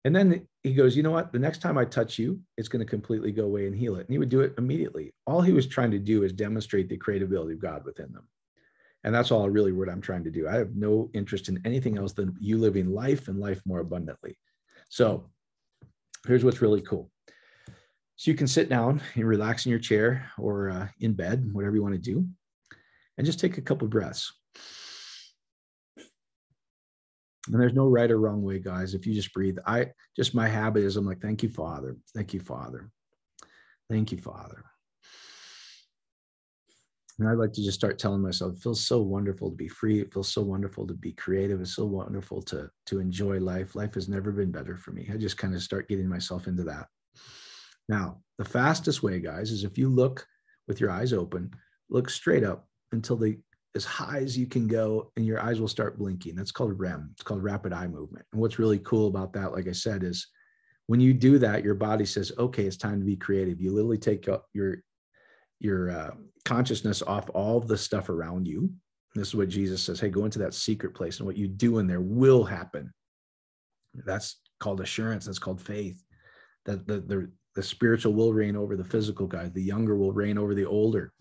And 0.03 0.15
then 0.15 0.47
he 0.61 0.73
goes, 0.73 0.95
you 0.95 1.01
know 1.01 1.11
what? 1.11 1.33
The 1.33 1.39
next 1.39 1.61
time 1.61 1.77
I 1.77 1.85
touch 1.85 2.19
you, 2.19 2.39
it's 2.57 2.67
going 2.67 2.85
to 2.85 2.89
completely 2.89 3.31
go 3.31 3.45
away 3.45 3.65
and 3.65 3.75
heal 3.75 3.95
it. 3.95 4.01
And 4.01 4.09
he 4.11 4.19
would 4.19 4.29
do 4.29 4.41
it 4.41 4.53
immediately. 4.57 5.13
All 5.25 5.41
he 5.41 5.53
was 5.53 5.65
trying 5.65 5.91
to 5.91 5.99
do 5.99 6.23
is 6.23 6.31
demonstrate 6.31 6.89
the 6.89 6.97
creativity 6.97 7.53
of 7.53 7.59
God 7.59 7.83
within 7.85 8.11
them. 8.13 8.27
And 9.03 9.13
that's 9.13 9.31
all 9.31 9.49
really 9.49 9.71
what 9.71 9.89
I'm 9.89 10.01
trying 10.01 10.23
to 10.23 10.31
do. 10.31 10.47
I 10.47 10.55
have 10.55 10.75
no 10.75 11.09
interest 11.13 11.49
in 11.49 11.59
anything 11.65 11.97
else 11.97 12.13
than 12.13 12.35
you 12.39 12.57
living 12.57 12.87
life 12.87 13.27
and 13.27 13.39
life 13.39 13.61
more 13.65 13.79
abundantly. 13.79 14.37
So 14.89 15.29
here's 16.27 16.43
what's 16.43 16.61
really 16.61 16.81
cool. 16.81 17.09
So 18.17 18.31
you 18.31 18.37
can 18.37 18.47
sit 18.47 18.69
down 18.69 19.01
and 19.15 19.27
relax 19.27 19.65
in 19.65 19.71
your 19.71 19.79
chair 19.79 20.31
or 20.37 20.69
uh, 20.69 20.87
in 20.99 21.13
bed, 21.13 21.49
whatever 21.51 21.75
you 21.75 21.83
want 21.83 21.95
to 21.95 22.01
do, 22.01 22.27
and 23.17 23.25
just 23.25 23.39
take 23.39 23.57
a 23.57 23.61
couple 23.61 23.87
breaths. 23.87 24.31
And 27.47 27.61
there's 27.61 27.73
no 27.73 27.87
right 27.87 28.09
or 28.09 28.19
wrong 28.19 28.41
way, 28.41 28.59
guys. 28.59 28.93
If 28.93 29.05
you 29.05 29.13
just 29.13 29.33
breathe, 29.33 29.57
I 29.67 29.91
just 30.15 30.33
my 30.33 30.47
habit 30.47 30.83
is 30.83 30.95
I'm 30.95 31.05
like, 31.05 31.21
thank 31.21 31.43
you, 31.43 31.49
Father. 31.49 31.97
Thank 32.15 32.33
you, 32.33 32.39
Father. 32.39 32.89
Thank 33.89 34.11
you, 34.11 34.17
Father. 34.17 34.63
And 37.19 37.29
I'd 37.29 37.37
like 37.37 37.53
to 37.53 37.63
just 37.63 37.77
start 37.77 37.97
telling 37.97 38.21
myself, 38.21 38.55
it 38.55 38.61
feels 38.61 38.85
so 38.85 39.01
wonderful 39.01 39.49
to 39.49 39.55
be 39.55 39.69
free. 39.69 40.01
It 40.01 40.11
feels 40.13 40.33
so 40.33 40.41
wonderful 40.41 40.85
to 40.87 40.93
be 40.93 41.13
creative. 41.13 41.61
It's 41.61 41.75
so 41.75 41.85
wonderful 41.85 42.41
to, 42.43 42.69
to 42.87 42.99
enjoy 42.99 43.39
life. 43.39 43.75
Life 43.75 43.93
has 43.93 44.09
never 44.09 44.31
been 44.31 44.51
better 44.51 44.75
for 44.75 44.91
me. 44.91 45.09
I 45.13 45.17
just 45.17 45.37
kind 45.37 45.53
of 45.53 45.61
start 45.61 45.87
getting 45.87 46.09
myself 46.09 46.47
into 46.47 46.63
that. 46.63 46.87
Now, 47.87 48.21
the 48.37 48.45
fastest 48.45 49.03
way, 49.03 49.19
guys, 49.19 49.51
is 49.51 49.63
if 49.63 49.77
you 49.77 49.89
look 49.89 50.25
with 50.67 50.79
your 50.79 50.91
eyes 50.91 51.13
open, 51.13 51.51
look 51.89 52.09
straight 52.09 52.43
up 52.43 52.67
until 52.91 53.15
they 53.15 53.37
as 53.75 53.85
high 53.85 54.19
as 54.19 54.37
you 54.37 54.47
can 54.47 54.67
go 54.67 55.11
and 55.17 55.25
your 55.25 55.41
eyes 55.41 55.59
will 55.59 55.67
start 55.67 55.99
blinking. 55.99 56.35
That's 56.35 56.51
called 56.51 56.79
REM. 56.79 57.09
It's 57.11 57.23
called 57.23 57.43
rapid 57.43 57.73
eye 57.73 57.87
movement. 57.87 58.25
And 58.31 58.41
what's 58.41 58.57
really 58.57 58.79
cool 58.79 59.07
about 59.07 59.33
that, 59.33 59.51
like 59.51 59.67
I 59.67 59.73
said, 59.73 60.03
is 60.03 60.27
when 60.87 61.01
you 61.01 61.13
do 61.13 61.37
that, 61.39 61.63
your 61.63 61.75
body 61.75 62.05
says, 62.05 62.31
okay, 62.37 62.63
it's 62.63 62.77
time 62.77 62.99
to 62.99 63.05
be 63.05 63.17
creative. 63.17 63.59
You 63.59 63.71
literally 63.71 63.97
take 63.97 64.27
your, 64.53 64.77
your 65.59 65.91
uh, 65.91 66.11
consciousness 66.45 67.01
off 67.01 67.29
all 67.33 67.59
the 67.59 67.77
stuff 67.77 68.07
around 68.07 68.47
you. 68.47 68.69
This 69.13 69.29
is 69.29 69.35
what 69.35 69.49
Jesus 69.49 69.81
says, 69.83 69.99
hey, 69.99 70.09
go 70.09 70.25
into 70.25 70.39
that 70.39 70.53
secret 70.53 70.93
place 70.93 71.17
and 71.17 71.27
what 71.27 71.37
you 71.37 71.47
do 71.47 71.79
in 71.79 71.87
there 71.87 72.01
will 72.01 72.45
happen. 72.45 72.93
That's 73.93 74.39
called 74.59 74.79
assurance. 74.79 75.25
That's 75.25 75.39
called 75.39 75.61
faith. 75.61 76.01
That 76.65 76.87
the, 76.87 77.01
the, 77.01 77.31
the 77.55 77.63
spiritual 77.63 78.13
will 78.13 78.33
reign 78.33 78.55
over 78.55 78.75
the 78.75 78.83
physical 78.83 79.27
guy. 79.27 79.49
The 79.49 79.61
younger 79.61 79.95
will 79.95 80.11
reign 80.11 80.37
over 80.37 80.53
the 80.53 80.65
older. 80.65 81.13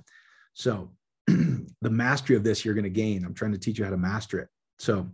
So 0.52 0.90
the 1.26 1.90
mastery 1.90 2.36
of 2.36 2.44
this 2.44 2.64
you're 2.64 2.74
going 2.74 2.84
to 2.84 2.90
gain. 2.90 3.24
I'm 3.24 3.34
trying 3.34 3.52
to 3.52 3.58
teach 3.58 3.78
you 3.78 3.84
how 3.84 3.90
to 3.90 3.96
master 3.96 4.38
it. 4.40 4.48
So 4.78 5.08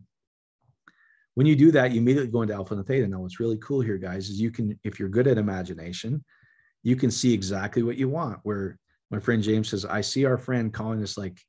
when 1.34 1.46
you 1.46 1.54
do 1.54 1.70
that, 1.72 1.92
you 1.92 2.00
immediately 2.00 2.30
go 2.30 2.42
into 2.42 2.54
alpha 2.54 2.74
and 2.74 2.86
theta. 2.86 3.06
Now, 3.06 3.20
what's 3.20 3.40
really 3.40 3.58
cool 3.58 3.80
here, 3.80 3.98
guys, 3.98 4.28
is 4.28 4.40
you 4.40 4.50
can, 4.50 4.78
if 4.82 4.98
you're 4.98 5.08
good 5.08 5.26
at 5.26 5.38
imagination, 5.38 6.24
you 6.82 6.96
can 6.96 7.10
see 7.10 7.32
exactly 7.32 7.82
what 7.82 7.96
you 7.96 8.08
want. 8.08 8.40
Where 8.42 8.78
my 9.10 9.20
friend 9.20 9.42
James 9.42 9.68
says, 9.68 9.84
I 9.84 10.00
see 10.00 10.24
our 10.24 10.38
friend 10.38 10.72
calling 10.72 11.02
us 11.02 11.16
like, 11.16 11.40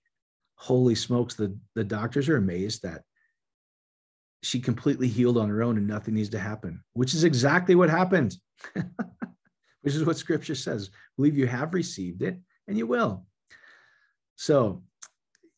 holy 0.55 0.95
smokes, 0.95 1.35
the, 1.35 1.57
the 1.75 1.83
doctors 1.83 2.29
are 2.29 2.37
amazed 2.37 2.83
that 2.83 3.01
she 4.43 4.59
completely 4.59 5.07
healed 5.07 5.37
on 5.37 5.49
her 5.49 5.63
own 5.63 5.77
and 5.77 5.87
nothing 5.87 6.15
needs 6.15 6.29
to 6.29 6.39
happen, 6.39 6.83
which 6.93 7.13
is 7.13 7.23
exactly 7.23 7.75
what 7.75 7.89
happened, 7.89 8.35
which 9.81 9.95
is 9.95 10.05
what 10.05 10.17
scripture 10.17 10.55
says. 10.55 10.89
Believe 11.17 11.37
you 11.37 11.47
have 11.47 11.73
received 11.73 12.21
it 12.21 12.39
and 12.67 12.77
you 12.77 12.87
will. 12.87 13.25
So 14.35 14.83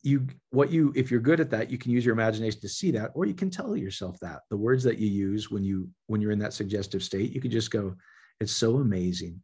you 0.04 0.28
what 0.50 0.70
you 0.70 0.92
if 0.96 1.10
you're 1.10 1.22
good 1.22 1.40
at 1.40 1.50
that 1.50 1.72
you 1.72 1.78
can 1.78 1.92
use 1.92 2.06
your 2.06 2.14
imagination 2.14 2.60
to 2.60 2.70
see 2.70 2.92
that 2.92 3.12
or 3.16 3.26
you 3.26 3.34
can 3.34 3.50
tell 3.50 3.76
yourself 3.76 4.20
that 4.20 4.42
the 4.50 4.58
words 4.58 4.84
that 4.84 5.00
you 5.00 5.08
use 5.08 5.50
when 5.50 5.64
you 5.64 5.90
when 6.08 6.22
you're 6.22 6.32
in 6.32 6.40
that 6.40 6.54
suggestive 6.54 7.02
state 7.02 7.32
you 7.32 7.40
could 7.40 7.52
just 7.52 7.72
go 7.72 7.96
it's 8.42 8.52
so 8.52 8.78
amazing 8.78 9.42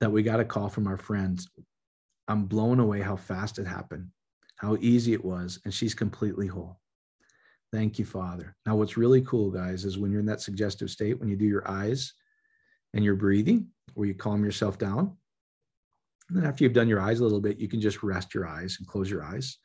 that 0.00 0.10
we 0.10 0.22
got 0.22 0.40
a 0.40 0.44
call 0.44 0.70
from 0.70 0.86
our 0.86 0.96
friends 0.96 1.46
i'm 2.26 2.46
blown 2.46 2.80
away 2.80 3.02
how 3.02 3.16
fast 3.16 3.58
it 3.58 3.66
happened 3.66 4.08
how 4.56 4.78
easy 4.80 5.12
it 5.12 5.24
was 5.24 5.60
and 5.64 5.74
she's 5.74 5.94
completely 5.94 6.46
whole 6.46 6.80
thank 7.74 7.98
you 7.98 8.06
father 8.06 8.56
now 8.64 8.74
what's 8.74 8.96
really 8.96 9.20
cool 9.20 9.50
guys 9.50 9.84
is 9.84 9.98
when 9.98 10.10
you're 10.10 10.20
in 10.20 10.26
that 10.26 10.40
suggestive 10.40 10.88
state 10.88 11.20
when 11.20 11.28
you 11.28 11.36
do 11.36 11.44
your 11.44 11.68
eyes 11.70 12.14
and 12.94 13.04
you're 13.04 13.14
breathing 13.14 13.68
where 13.94 14.08
you 14.08 14.14
calm 14.14 14.44
yourself 14.44 14.78
down 14.78 15.16
and 16.28 16.36
then 16.36 16.44
after 16.44 16.64
you've 16.64 16.72
done 16.72 16.88
your 16.88 17.00
eyes 17.00 17.20
a 17.20 17.22
little 17.22 17.40
bit, 17.40 17.58
you 17.58 17.68
can 17.68 17.80
just 17.80 18.02
rest 18.02 18.34
your 18.34 18.46
eyes 18.46 18.76
and 18.78 18.88
close 18.88 19.08
your 19.10 19.22
eyes. 19.22 19.58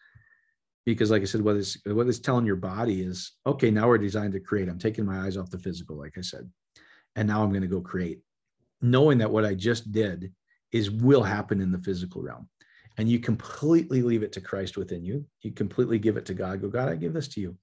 Because, 0.85 1.11
like 1.11 1.21
I 1.21 1.25
said, 1.25 1.41
what 1.41 1.55
it's, 1.55 1.77
what 1.85 2.07
it's 2.07 2.19
telling 2.19 2.45
your 2.45 2.55
body 2.55 3.01
is, 3.01 3.33
okay, 3.45 3.69
now 3.69 3.87
we're 3.87 3.97
designed 3.97 4.33
to 4.33 4.39
create. 4.39 4.67
I'm 4.67 4.79
taking 4.79 5.05
my 5.05 5.25
eyes 5.25 5.37
off 5.37 5.51
the 5.51 5.59
physical, 5.59 5.95
like 5.95 6.17
I 6.17 6.21
said. 6.21 6.49
And 7.15 7.27
now 7.27 7.43
I'm 7.43 7.49
going 7.49 7.61
to 7.61 7.67
go 7.67 7.81
create, 7.81 8.19
knowing 8.81 9.19
that 9.19 9.31
what 9.31 9.45
I 9.45 9.53
just 9.53 9.91
did 9.91 10.31
is 10.71 10.89
will 10.89 11.23
happen 11.23 11.61
in 11.61 11.71
the 11.71 11.79
physical 11.79 12.21
realm. 12.21 12.47
And 12.97 13.09
you 13.09 13.19
completely 13.19 14.01
leave 14.01 14.23
it 14.23 14.31
to 14.33 14.41
Christ 14.41 14.77
within 14.77 15.03
you. 15.03 15.25
You 15.41 15.51
completely 15.51 15.99
give 15.99 16.17
it 16.17 16.25
to 16.27 16.33
God. 16.33 16.61
Go, 16.61 16.67
God, 16.67 16.89
I 16.89 16.95
give 16.95 17.13
this 17.13 17.27
to 17.29 17.41
you. 17.41 17.57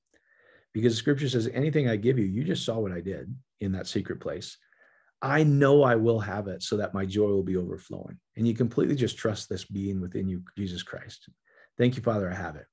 Because 0.72 0.92
the 0.92 0.98
scripture 0.98 1.28
says, 1.28 1.48
anything 1.52 1.88
I 1.88 1.96
give 1.96 2.18
you, 2.18 2.24
you 2.24 2.44
just 2.44 2.64
saw 2.64 2.78
what 2.78 2.92
I 2.92 3.00
did 3.00 3.34
in 3.60 3.72
that 3.72 3.86
secret 3.86 4.20
place. 4.20 4.56
I 5.20 5.42
know 5.42 5.82
I 5.82 5.96
will 5.96 6.20
have 6.20 6.46
it 6.46 6.62
so 6.62 6.76
that 6.76 6.94
my 6.94 7.04
joy 7.04 7.28
will 7.28 7.42
be 7.42 7.56
overflowing. 7.56 8.18
And 8.36 8.46
you 8.46 8.54
completely 8.54 8.94
just 8.94 9.18
trust 9.18 9.48
this 9.48 9.64
being 9.64 10.00
within 10.00 10.28
you, 10.28 10.42
Jesus 10.56 10.82
Christ. 10.82 11.28
Thank 11.76 11.96
you, 11.96 12.02
Father, 12.02 12.30
I 12.30 12.34
have 12.34 12.56
it. 12.56 12.66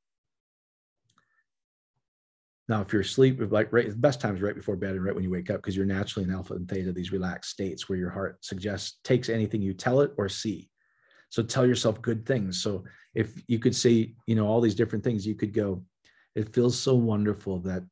Now, 2.67 2.81
if 2.81 2.91
you're 2.91 3.03
asleep, 3.03 3.39
like 3.51 3.71
right, 3.71 3.89
the 3.89 3.95
best 3.95 4.19
time 4.19 4.35
is 4.35 4.41
right 4.41 4.55
before 4.55 4.75
bed 4.75 4.95
and 4.95 5.03
right 5.03 5.13
when 5.13 5.23
you 5.23 5.29
wake 5.29 5.51
up, 5.51 5.57
because 5.57 5.75
you're 5.75 5.85
naturally 5.85 6.27
in 6.27 6.33
alpha 6.33 6.55
and 6.55 6.67
theta, 6.67 6.91
these 6.91 7.11
relaxed 7.11 7.51
states 7.51 7.87
where 7.87 7.97
your 7.97 8.09
heart 8.09 8.43
suggests 8.43 8.99
takes 9.03 9.29
anything 9.29 9.61
you 9.61 9.73
tell 9.73 10.01
it 10.01 10.13
or 10.17 10.29
see. 10.29 10.69
So 11.29 11.43
tell 11.43 11.65
yourself 11.65 12.01
good 12.01 12.25
things. 12.25 12.61
So 12.61 12.83
if 13.13 13.41
you 13.47 13.59
could 13.59 13.75
say, 13.75 14.15
you 14.25 14.35
know, 14.35 14.47
all 14.47 14.61
these 14.61 14.75
different 14.75 15.03
things, 15.03 15.27
you 15.27 15.35
could 15.35 15.53
go, 15.53 15.83
it 16.33 16.53
feels 16.53 16.77
so 16.77 16.95
wonderful 16.95 17.59
that 17.59 17.83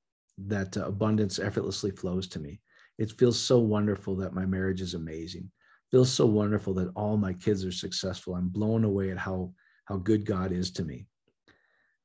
that 0.47 0.75
uh, 0.77 0.85
abundance 0.85 1.37
effortlessly 1.37 1.91
flows 1.91 2.27
to 2.27 2.39
me 2.39 2.59
it 2.97 3.11
feels 3.11 3.39
so 3.39 3.59
wonderful 3.59 4.15
that 4.17 4.33
my 4.33 4.45
marriage 4.45 4.81
is 4.81 4.93
amazing. 4.93 5.43
It 5.43 5.91
feels 5.91 6.11
so 6.11 6.25
wonderful 6.25 6.73
that 6.75 6.91
all 6.95 7.17
my 7.17 7.33
kids 7.33 7.65
are 7.65 7.71
successful. 7.71 8.35
I'm 8.35 8.49
blown 8.49 8.83
away 8.83 9.11
at 9.11 9.17
how 9.17 9.53
how 9.85 9.97
good 9.97 10.25
god 10.25 10.51
is 10.51 10.71
to 10.71 10.83
me. 10.83 11.05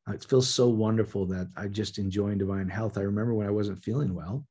Uh, 0.09 0.15
it 0.15 0.25
feels 0.25 0.49
so 0.49 0.69
wonderful 0.69 1.27
that 1.27 1.49
I'm 1.57 1.73
just 1.73 1.99
enjoying 1.99 2.39
divine 2.39 2.69
health. 2.69 2.99
I 2.99 3.03
remember 3.03 3.35
when 3.35 3.47
i 3.47 3.51
wasn't 3.51 3.85
feeling 3.85 4.15
well 4.15 4.45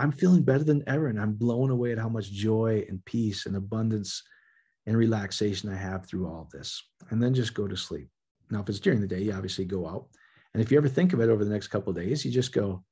i'm 0.00 0.10
feeling 0.10 0.42
better 0.42 0.64
than 0.64 0.82
ever 0.86 1.08
and 1.08 1.20
i'm 1.20 1.34
blown 1.34 1.70
away 1.70 1.92
at 1.92 1.98
how 1.98 2.08
much 2.08 2.32
joy 2.32 2.84
and 2.88 3.04
peace 3.04 3.44
and 3.46 3.54
abundance 3.54 4.22
and 4.86 4.96
relaxation 4.96 5.68
i 5.68 5.76
have 5.76 6.06
through 6.06 6.26
all 6.26 6.48
this. 6.52 6.82
And 7.10 7.22
then 7.22 7.34
just 7.34 7.54
go 7.54 7.68
to 7.68 7.76
sleep. 7.76 8.08
Now 8.50 8.60
if 8.60 8.68
it's 8.68 8.80
during 8.80 9.00
the 9.00 9.06
day 9.06 9.20
you 9.20 9.32
obviously 9.32 9.66
go 9.66 9.86
out. 9.86 10.06
And 10.54 10.62
if 10.62 10.72
you 10.72 10.78
ever 10.78 10.88
think 10.88 11.12
of 11.12 11.20
it 11.20 11.28
over 11.28 11.44
the 11.44 11.52
next 11.52 11.68
couple 11.68 11.90
of 11.90 11.96
days 11.96 12.24
you 12.24 12.32
just 12.32 12.52
go 12.52 12.82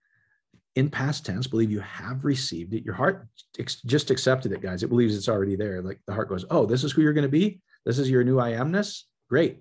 in 0.79 0.89
past 0.89 1.27
tense, 1.27 1.49
believe 1.49 1.73
you 1.73 1.81
have 1.81 2.25
received 2.25 2.73
it. 2.73 2.85
Your 2.85 2.95
heart 2.95 3.27
just 3.85 4.13
accepted 4.13 4.53
it, 4.53 4.63
guys. 4.63 4.85
It 4.85 4.89
believes 4.89 5.17
it's 5.17 5.29
already 5.29 5.57
there. 5.57 5.83
Like 5.83 5.99
the 6.07 6.15
heart 6.15 6.29
goes, 6.29 6.45
Oh, 6.53 6.67
this 6.67 6.85
is 6.85 6.93
who 6.93 7.03
you're 7.03 7.13
going 7.13 7.23
to 7.23 7.29
be. 7.29 7.61
This 7.85 7.99
is 7.99 8.09
your 8.09 8.23
new 8.23 8.39
I 8.39 8.53
amness. 8.53 9.03
Great. 9.29 9.59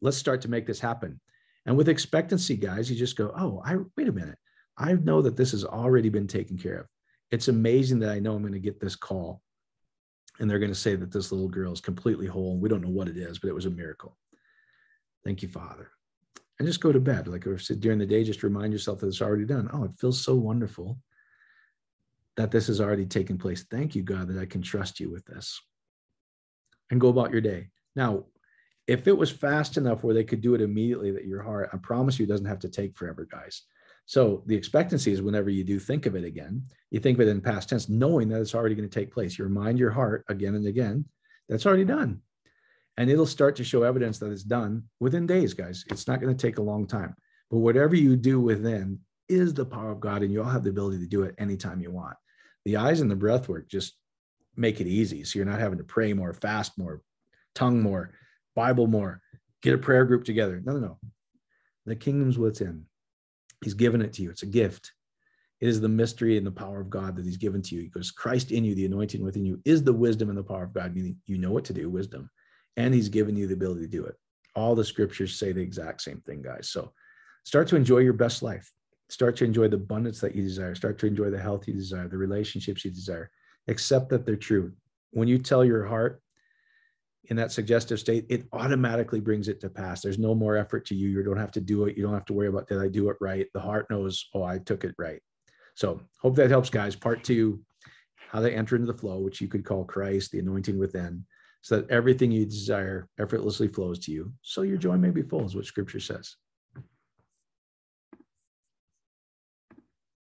Let's 0.00 0.16
start 0.16 0.42
to 0.42 0.48
make 0.48 0.68
this 0.68 0.78
happen. 0.78 1.20
And 1.66 1.76
with 1.76 1.88
expectancy, 1.88 2.56
guys, 2.56 2.88
you 2.88 2.96
just 2.96 3.16
go, 3.16 3.34
Oh, 3.36 3.60
I 3.66 3.78
wait 3.96 4.06
a 4.06 4.12
minute. 4.12 4.38
I 4.78 4.92
know 4.92 5.20
that 5.22 5.36
this 5.36 5.50
has 5.50 5.64
already 5.64 6.08
been 6.08 6.28
taken 6.28 6.56
care 6.56 6.78
of. 6.78 6.86
It's 7.32 7.48
amazing 7.48 7.98
that 8.00 8.10
I 8.10 8.20
know 8.20 8.36
I'm 8.36 8.42
going 8.42 8.52
to 8.52 8.60
get 8.60 8.78
this 8.78 8.94
call. 8.94 9.42
And 10.38 10.48
they're 10.48 10.60
going 10.60 10.70
to 10.70 10.78
say 10.78 10.94
that 10.94 11.10
this 11.10 11.32
little 11.32 11.48
girl 11.48 11.72
is 11.72 11.80
completely 11.80 12.28
whole. 12.28 12.60
We 12.60 12.68
don't 12.68 12.80
know 12.80 12.90
what 12.90 13.08
it 13.08 13.16
is, 13.16 13.40
but 13.40 13.48
it 13.48 13.56
was 13.56 13.66
a 13.66 13.70
miracle. 13.70 14.16
Thank 15.24 15.42
you, 15.42 15.48
Father. 15.48 15.90
And 16.60 16.68
just 16.68 16.82
go 16.82 16.92
to 16.92 17.00
bed. 17.00 17.26
Like 17.26 17.46
or 17.46 17.56
during 17.56 17.98
the 17.98 18.06
day, 18.06 18.22
just 18.22 18.42
remind 18.42 18.72
yourself 18.72 19.00
that 19.00 19.06
it's 19.06 19.22
already 19.22 19.46
done. 19.46 19.70
Oh, 19.72 19.84
it 19.84 19.98
feels 19.98 20.22
so 20.22 20.34
wonderful 20.34 20.98
that 22.36 22.50
this 22.50 22.66
has 22.66 22.82
already 22.82 23.06
taken 23.06 23.38
place. 23.38 23.64
Thank 23.70 23.94
you, 23.94 24.02
God, 24.02 24.28
that 24.28 24.38
I 24.38 24.44
can 24.44 24.60
trust 24.60 25.00
you 25.00 25.10
with 25.10 25.24
this. 25.24 25.58
And 26.90 27.00
go 27.00 27.08
about 27.08 27.32
your 27.32 27.40
day. 27.40 27.70
Now, 27.96 28.26
if 28.86 29.08
it 29.08 29.16
was 29.16 29.30
fast 29.30 29.78
enough 29.78 30.04
where 30.04 30.14
they 30.14 30.22
could 30.22 30.42
do 30.42 30.54
it 30.54 30.60
immediately, 30.60 31.10
that 31.12 31.24
your 31.24 31.42
heart, 31.42 31.70
I 31.72 31.78
promise 31.78 32.18
you, 32.18 32.26
it 32.26 32.28
doesn't 32.28 32.44
have 32.44 32.58
to 32.58 32.68
take 32.68 32.94
forever, 32.94 33.26
guys. 33.30 33.62
So 34.04 34.42
the 34.44 34.56
expectancy 34.56 35.12
is 35.12 35.22
whenever 35.22 35.48
you 35.48 35.64
do 35.64 35.78
think 35.78 36.04
of 36.04 36.14
it 36.14 36.24
again, 36.24 36.64
you 36.90 37.00
think 37.00 37.16
of 37.16 37.26
it 37.26 37.30
in 37.30 37.40
past 37.40 37.70
tense, 37.70 37.88
knowing 37.88 38.28
that 38.28 38.40
it's 38.40 38.54
already 38.54 38.74
going 38.74 38.88
to 38.88 38.94
take 38.94 39.14
place. 39.14 39.38
You 39.38 39.44
remind 39.44 39.78
your 39.78 39.92
heart 39.92 40.26
again 40.28 40.56
and 40.56 40.66
again 40.66 41.06
that's 41.48 41.64
already 41.64 41.86
done. 41.86 42.20
And 42.96 43.10
it'll 43.10 43.26
start 43.26 43.56
to 43.56 43.64
show 43.64 43.82
evidence 43.82 44.18
that 44.18 44.30
it's 44.30 44.42
done 44.42 44.84
within 44.98 45.26
days, 45.26 45.54
guys. 45.54 45.84
It's 45.90 46.06
not 46.06 46.20
going 46.20 46.36
to 46.36 46.46
take 46.46 46.58
a 46.58 46.62
long 46.62 46.86
time. 46.86 47.14
But 47.50 47.58
whatever 47.58 47.94
you 47.94 48.16
do 48.16 48.40
within 48.40 49.00
is 49.28 49.54
the 49.54 49.64
power 49.64 49.90
of 49.90 50.00
God, 50.00 50.22
and 50.22 50.32
you 50.32 50.42
all 50.42 50.50
have 50.50 50.64
the 50.64 50.70
ability 50.70 50.98
to 50.98 51.06
do 51.06 51.22
it 51.22 51.34
anytime 51.38 51.80
you 51.80 51.90
want. 51.90 52.16
The 52.64 52.76
eyes 52.76 53.00
and 53.00 53.10
the 53.10 53.16
breath 53.16 53.48
work 53.48 53.68
just 53.68 53.94
make 54.56 54.80
it 54.80 54.86
easy. 54.86 55.24
So 55.24 55.38
you're 55.38 55.46
not 55.46 55.60
having 55.60 55.78
to 55.78 55.84
pray 55.84 56.12
more, 56.12 56.34
fast 56.34 56.76
more, 56.76 57.00
tongue 57.54 57.80
more, 57.80 58.12
Bible 58.54 58.86
more, 58.86 59.22
get 59.62 59.74
a 59.74 59.78
prayer 59.78 60.04
group 60.04 60.24
together. 60.24 60.60
No, 60.64 60.74
no, 60.74 60.80
no. 60.80 60.98
The 61.86 61.96
kingdom's 61.96 62.38
within. 62.38 62.86
He's 63.64 63.74
given 63.74 64.02
it 64.02 64.12
to 64.14 64.22
you. 64.22 64.30
It's 64.30 64.42
a 64.42 64.46
gift. 64.46 64.92
It 65.60 65.68
is 65.68 65.80
the 65.80 65.88
mystery 65.88 66.38
and 66.38 66.46
the 66.46 66.50
power 66.50 66.80
of 66.80 66.90
God 66.90 67.16
that 67.16 67.24
He's 67.24 67.36
given 67.36 67.60
to 67.62 67.74
you 67.74 67.82
because 67.82 68.10
Christ 68.10 68.50
in 68.50 68.64
you, 68.64 68.74
the 68.74 68.86
anointing 68.86 69.22
within 69.22 69.44
you, 69.44 69.60
is 69.64 69.82
the 69.82 69.92
wisdom 69.92 70.30
and 70.30 70.38
the 70.38 70.42
power 70.42 70.64
of 70.64 70.72
God, 70.72 70.94
meaning 70.94 71.16
you 71.26 71.36
know 71.36 71.50
what 71.50 71.64
to 71.66 71.74
do, 71.74 71.90
wisdom, 71.90 72.30
and 72.76 72.94
He's 72.94 73.08
given 73.08 73.36
you 73.36 73.46
the 73.46 73.54
ability 73.54 73.82
to 73.82 73.86
do 73.88 74.04
it. 74.04 74.16
All 74.54 74.74
the 74.74 74.84
scriptures 74.84 75.38
say 75.38 75.52
the 75.52 75.60
exact 75.60 76.02
same 76.02 76.20
thing, 76.26 76.42
guys. 76.42 76.70
So 76.70 76.92
start 77.44 77.68
to 77.68 77.76
enjoy 77.76 77.98
your 77.98 78.12
best 78.12 78.42
life. 78.42 78.70
Start 79.08 79.36
to 79.36 79.44
enjoy 79.44 79.68
the 79.68 79.76
abundance 79.76 80.20
that 80.20 80.34
you 80.34 80.42
desire. 80.42 80.74
Start 80.74 80.98
to 81.00 81.06
enjoy 81.06 81.30
the 81.30 81.40
health 81.40 81.66
you 81.66 81.74
desire, 81.74 82.08
the 82.08 82.16
relationships 82.16 82.84
you 82.84 82.90
desire. 82.90 83.30
Accept 83.68 84.08
that 84.10 84.24
they're 84.24 84.36
true. 84.36 84.72
When 85.10 85.28
you 85.28 85.38
tell 85.38 85.64
your 85.64 85.84
heart 85.84 86.22
in 87.24 87.36
that 87.36 87.52
suggestive 87.52 87.98
state, 87.98 88.26
it 88.28 88.46
automatically 88.52 89.20
brings 89.20 89.48
it 89.48 89.60
to 89.60 89.68
pass. 89.68 90.00
There's 90.00 90.18
no 90.18 90.34
more 90.34 90.56
effort 90.56 90.86
to 90.86 90.94
you. 90.94 91.08
You 91.08 91.22
don't 91.22 91.36
have 91.36 91.50
to 91.52 91.60
do 91.60 91.86
it. 91.86 91.96
You 91.96 92.04
don't 92.04 92.14
have 92.14 92.24
to 92.26 92.32
worry 92.32 92.48
about 92.48 92.68
did 92.68 92.80
I 92.80 92.88
do 92.88 93.10
it 93.10 93.16
right. 93.20 93.46
The 93.52 93.60
heart 93.60 93.90
knows, 93.90 94.28
oh, 94.34 94.44
I 94.44 94.58
took 94.58 94.84
it 94.84 94.94
right. 94.98 95.20
So 95.74 96.00
hope 96.20 96.36
that 96.36 96.50
helps, 96.50 96.70
guys. 96.70 96.94
Part 96.94 97.24
two, 97.24 97.60
how 98.28 98.40
they 98.40 98.54
enter 98.54 98.76
into 98.76 98.86
the 98.86 98.98
flow, 98.98 99.18
which 99.18 99.40
you 99.40 99.48
could 99.48 99.64
call 99.64 99.84
Christ, 99.84 100.30
the 100.30 100.38
anointing 100.38 100.78
within, 100.78 101.24
so 101.62 101.76
that 101.76 101.90
everything 101.90 102.30
you 102.30 102.46
desire 102.46 103.08
effortlessly 103.18 103.68
flows 103.68 103.98
to 104.00 104.12
you. 104.12 104.32
So 104.42 104.62
your 104.62 104.78
joy 104.78 104.96
may 104.96 105.10
be 105.10 105.22
full, 105.22 105.44
is 105.44 105.54
what 105.54 105.66
scripture 105.66 106.00
says. 106.00 106.36